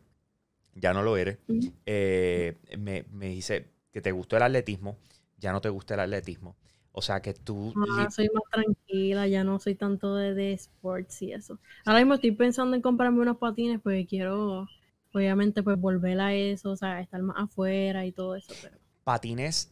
[0.76, 1.40] ya no lo eres.
[1.86, 4.98] Eh, me, me dice que te gustó el atletismo,
[5.38, 6.58] ya no te gusta el atletismo.
[6.92, 7.74] O sea que tú...
[7.76, 11.60] Ahora soy más tranquila, ya no soy tanto de, de sports y eso.
[11.86, 14.68] Ahora mismo estoy pensando en comprarme unos patines porque quiero,
[15.14, 19.72] obviamente, pues volver a eso, o sea, estar más afuera y todo eso, pero patines,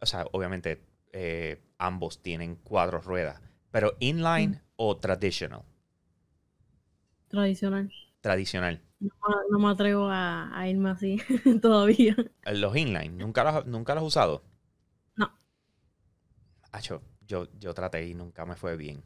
[0.00, 0.82] o sea, obviamente
[1.12, 3.40] eh, ambos tienen cuatro ruedas,
[3.70, 5.64] pero inline o traditional,
[7.28, 7.90] tradicional.
[8.20, 8.80] tradicional.
[9.00, 9.10] No,
[9.50, 11.18] no me atrevo a, a irme así
[11.62, 12.14] todavía.
[12.44, 14.44] Eh, Los inline, ¿nunca los, nunca los has usado?
[15.16, 15.30] No.
[16.72, 19.04] Acho, yo, yo traté y nunca me fue bien.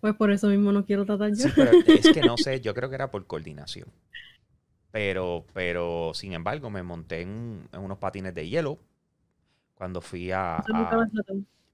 [0.00, 1.44] Pues por eso mismo no quiero tratar yo.
[1.44, 3.92] Sí, pero es que no sé, yo creo que era por coordinación.
[4.90, 8.78] Pero, pero, sin embargo, me monté en, en unos patines de hielo
[9.84, 11.06] cuando fui a, a-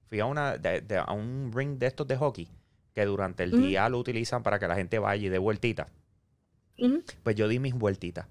[0.09, 2.49] fui a, una, de- de- a un ring de estos de hockey
[2.93, 3.61] que durante el Ujú.
[3.61, 5.87] día lo utilizan para que la gente vaya y dé vueltitas.
[6.77, 7.01] Ujú.
[7.23, 8.27] Pues yo di mis vueltitas.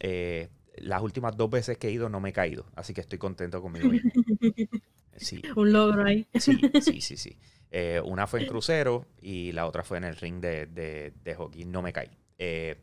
[0.00, 3.18] Eh, las últimas dos veces que he ido no me he caído, así que estoy
[3.18, 3.88] contento conmigo.
[5.16, 6.26] Sí, Un logro ahí.
[6.34, 7.38] sí, sí, sí, sí.
[7.70, 11.34] Eh, una fue en crucero y la otra fue en el ring de, de- de
[11.34, 11.64] hockey.
[11.64, 12.08] No me caí.
[12.38, 12.76] Eh,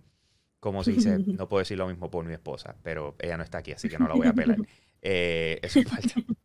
[0.59, 3.59] como se dice, no puedo decir lo mismo por mi esposa, pero ella no está
[3.59, 4.57] aquí, así que no la voy a pelar.
[5.01, 6.15] Eh, eso es parte.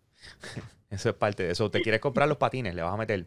[0.91, 1.71] Eso es parte de eso.
[1.71, 2.75] ¿Te quieres comprar los patines?
[2.75, 3.27] ¿Le vas a meter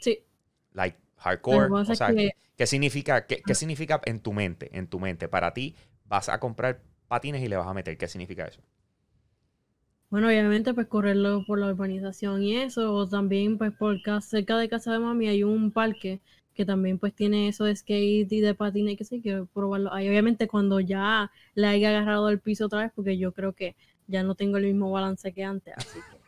[0.00, 0.24] Sí.
[0.72, 1.74] like hardcore?
[1.86, 4.70] O sea, que- ¿qué significa, qué, qué significa en tu mente?
[4.76, 5.74] En tu mente, para ti,
[6.04, 7.96] vas a comprar patines y le vas a meter.
[7.98, 8.60] ¿Qué significa eso?
[10.10, 14.56] Bueno, obviamente, pues correrlo por la urbanización y eso, o también, pues por ca- cerca
[14.58, 16.20] de casa de mami hay un parque
[16.54, 19.92] que también pues tiene eso de skate y de patines, que sí, quiero probarlo.
[19.92, 23.76] Ahí obviamente cuando ya le haya agarrado el piso otra vez, porque yo creo que
[24.08, 26.18] ya no tengo el mismo balance que antes, así que...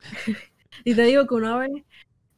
[0.84, 1.70] y te digo que una vez,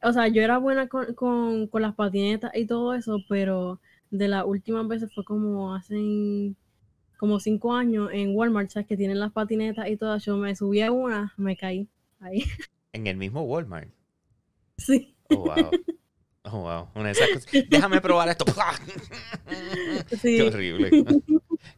[0.02, 4.28] o sea, yo era buena con, con, con las patinetas y todo eso, pero de
[4.28, 6.54] las últimas veces fue como hace
[7.22, 8.88] como cinco años en Walmart, ¿sabes?
[8.88, 10.18] Que tienen las patinetas y todo.
[10.18, 11.88] Yo me subí a una, me caí.
[12.18, 12.44] Ahí.
[12.92, 13.88] En el mismo Walmart.
[14.76, 15.14] Sí.
[15.28, 15.70] Oh, wow.
[16.42, 16.88] Oh, wow.
[16.96, 17.68] Una de esas cosas.
[17.68, 18.44] Déjame probar esto.
[20.20, 20.36] Sí.
[20.36, 20.90] Qué horrible.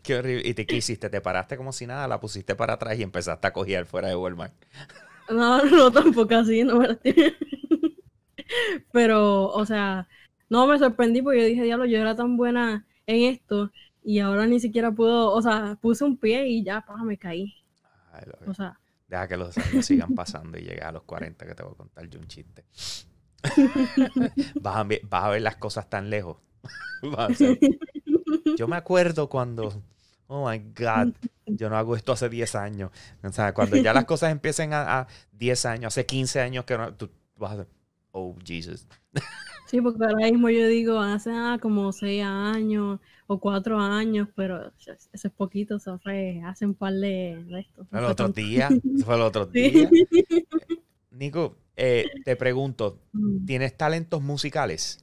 [0.03, 0.49] Qué horrible.
[0.49, 1.11] ¿Y te qué hiciste?
[1.11, 2.09] ¿Te paraste como si nada?
[2.09, 4.55] ¿La pusiste para atrás y empezaste a cojear fuera de Walmart?
[5.29, 6.99] No, no, tampoco así, no me.
[8.93, 10.09] Pero, o sea,
[10.49, 13.71] no me sorprendí porque yo dije, diablo, yo era tan buena en esto
[14.03, 17.55] y ahora ni siquiera puedo, o sea, puse un pie y ya, pa, me caí.
[18.13, 18.79] Ay, lo- O sea,
[19.09, 21.77] Deja que los años sigan pasando y llegues a los 40 que te voy a
[21.77, 22.65] contar yo un chiste.
[24.59, 26.39] vas, a, ver- vas a ver las cosas tan lejos.
[27.03, 27.61] Vas a ser-
[28.57, 29.83] Yo me acuerdo cuando,
[30.29, 31.09] oh my God,
[31.57, 32.91] yo no hago esto hace 10 años.
[33.23, 36.77] O sea, cuando ya las cosas empiecen a, a 10 años, hace 15 años que
[36.79, 37.69] no, tú vas a hacer,
[38.13, 38.87] oh Jesus.
[39.65, 44.73] sí, porque ahora mismo yo digo, hace ah, como seis años o cuatro años, pero
[44.79, 47.87] eso es poquito, eso fue hace un par de, de estos.
[47.91, 49.73] no El otro día, eso fue el otro Sí.
[49.73, 49.91] día.
[51.11, 53.47] Nico, eh, te pregunto, Mm.
[53.47, 54.99] ¿tienes talentos musicales?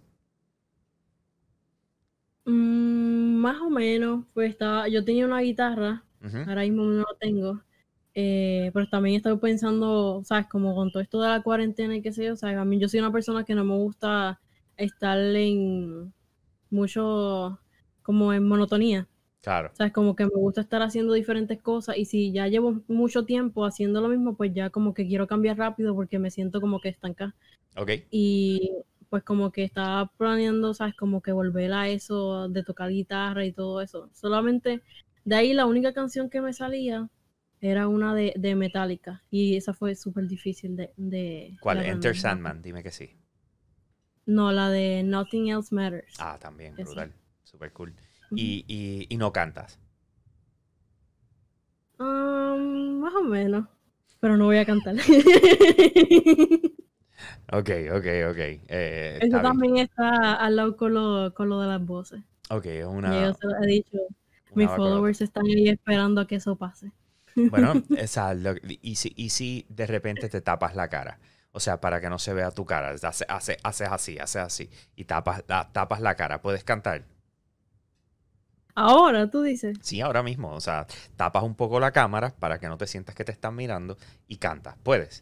[2.45, 3.00] Mm,
[3.41, 6.05] más o menos, pues estaba, yo tenía una guitarra,
[6.45, 7.61] ahora mismo no la tengo,
[8.15, 10.47] eh, pero también estaba pensando, ¿sabes?
[10.47, 12.57] Como con todo esto de la cuarentena y qué sé yo, ¿sabes?
[12.57, 14.41] A mí yo soy una persona que no me gusta
[14.77, 16.13] estar en
[16.71, 17.59] mucho,
[18.03, 19.07] como en monotonía,
[19.41, 19.71] Claro.
[19.73, 19.93] ¿sabes?
[19.93, 24.01] Como que me gusta estar haciendo diferentes cosas y si ya llevo mucho tiempo haciendo
[24.01, 27.35] lo mismo, pues ya como que quiero cambiar rápido porque me siento como que estancada.
[27.75, 27.91] Ok.
[28.11, 28.71] Y
[29.12, 30.95] pues como que estaba planeando, ¿sabes?
[30.95, 34.09] Como que volver a eso de tocar guitarra y todo eso.
[34.14, 34.82] Solamente
[35.26, 37.09] de ahí la única canción que me salía
[37.59, 39.22] era una de, de Metallica.
[39.30, 41.57] Y esa fue súper difícil de, de...
[41.59, 41.80] ¿Cuál?
[41.80, 42.16] de Enter.
[42.16, 43.18] Sandman, dime que sí.
[44.26, 46.16] No, la de Nothing Else Matters.
[46.18, 47.14] Ah, también, brutal.
[47.43, 47.93] Super cool.
[48.34, 49.78] Y, y, y no cantas.
[51.99, 53.68] Um, más o menos.
[54.22, 54.95] Pero no voy a cantar.
[57.51, 58.38] Ok, ok, ok.
[58.69, 59.61] Eh, Eso está bien.
[59.61, 62.22] también está al lado con lo, con lo de las voces.
[62.49, 63.11] Ok, es una.
[63.22, 63.97] yo se lo he dicho.
[64.53, 66.91] Mis followers están ahí esperando a que eso pase.
[67.47, 71.19] Bueno, esa, lo- y, si, y si de repente te tapas la cara,
[71.51, 74.69] o sea, para que no se vea tu cara, hace- hace- haces así, haces así,
[74.95, 77.03] y tapas la, tapas la cara, ¿puedes cantar?
[78.76, 79.80] Ahora, tú dices.
[79.80, 80.51] Sí, ahora mismo.
[80.53, 83.55] O sea, tapas un poco la cámara para que no te sientas que te están
[83.55, 83.97] mirando
[84.28, 84.76] y cantas.
[84.84, 85.22] ¿Puedes?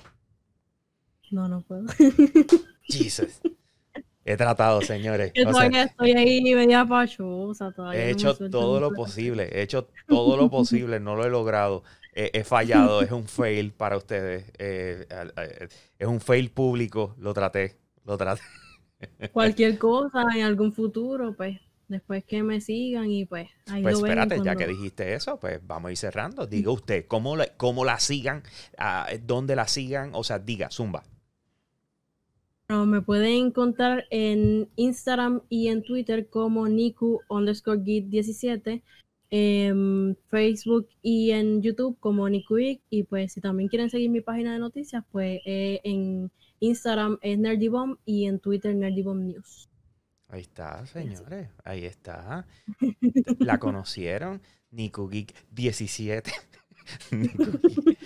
[1.31, 1.85] No, no puedo.
[2.87, 3.41] Jesus.
[4.25, 5.31] He tratado, señores.
[5.33, 7.71] Yo O sea, todavía estoy ahí media pachosa.
[7.71, 9.49] Todavía he hecho todo lo posible.
[9.51, 10.99] He hecho todo lo posible.
[10.99, 11.83] No lo he logrado.
[12.13, 13.01] Eh, he fallado.
[13.01, 14.45] Es un fail para ustedes.
[14.59, 15.67] Eh, eh,
[15.97, 17.15] es un fail público.
[17.17, 17.77] Lo traté.
[18.05, 18.41] Lo traté.
[19.31, 24.05] Cualquier cosa en algún futuro, pues, después que me sigan y pues ahí Pues lo
[24.05, 26.45] espérate, ya que dijiste eso, pues vamos a ir cerrando.
[26.45, 28.43] Diga usted, ¿cómo, la- cómo la sigan?
[28.77, 30.11] Ah, ¿Dónde la sigan?
[30.13, 31.03] O sea, diga, Zumba.
[32.69, 38.83] Bueno, me pueden encontrar en Instagram y en Twitter como Niku underscore git 17,
[39.31, 42.83] en Facebook y en YouTube como Nikuik.
[42.91, 47.39] Y pues si también quieren seguir mi página de noticias, pues eh, en Instagram es
[47.39, 49.67] Nerdybomb y en Twitter Nerdybomb News.
[50.27, 51.49] Ahí está, señores.
[51.63, 52.45] Ahí está.
[53.39, 54.43] ¿La conocieron?
[54.69, 56.31] Nico Geek 17.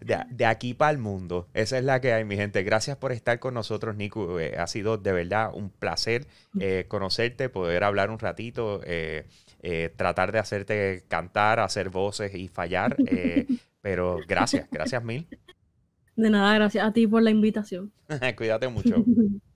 [0.00, 1.48] De, de aquí para el mundo.
[1.54, 2.62] Esa es la que hay, mi gente.
[2.62, 4.38] Gracias por estar con nosotros, Nico.
[4.38, 6.28] Eh, ha sido de verdad un placer
[6.60, 9.26] eh, conocerte, poder hablar un ratito, eh,
[9.96, 12.96] tratar de hacerte cantar, hacer voces y fallar.
[13.80, 15.26] pero gracias, gracias mil.
[16.14, 17.92] De nada, gracias a ti por la invitación.
[18.36, 19.04] Cuídate mucho.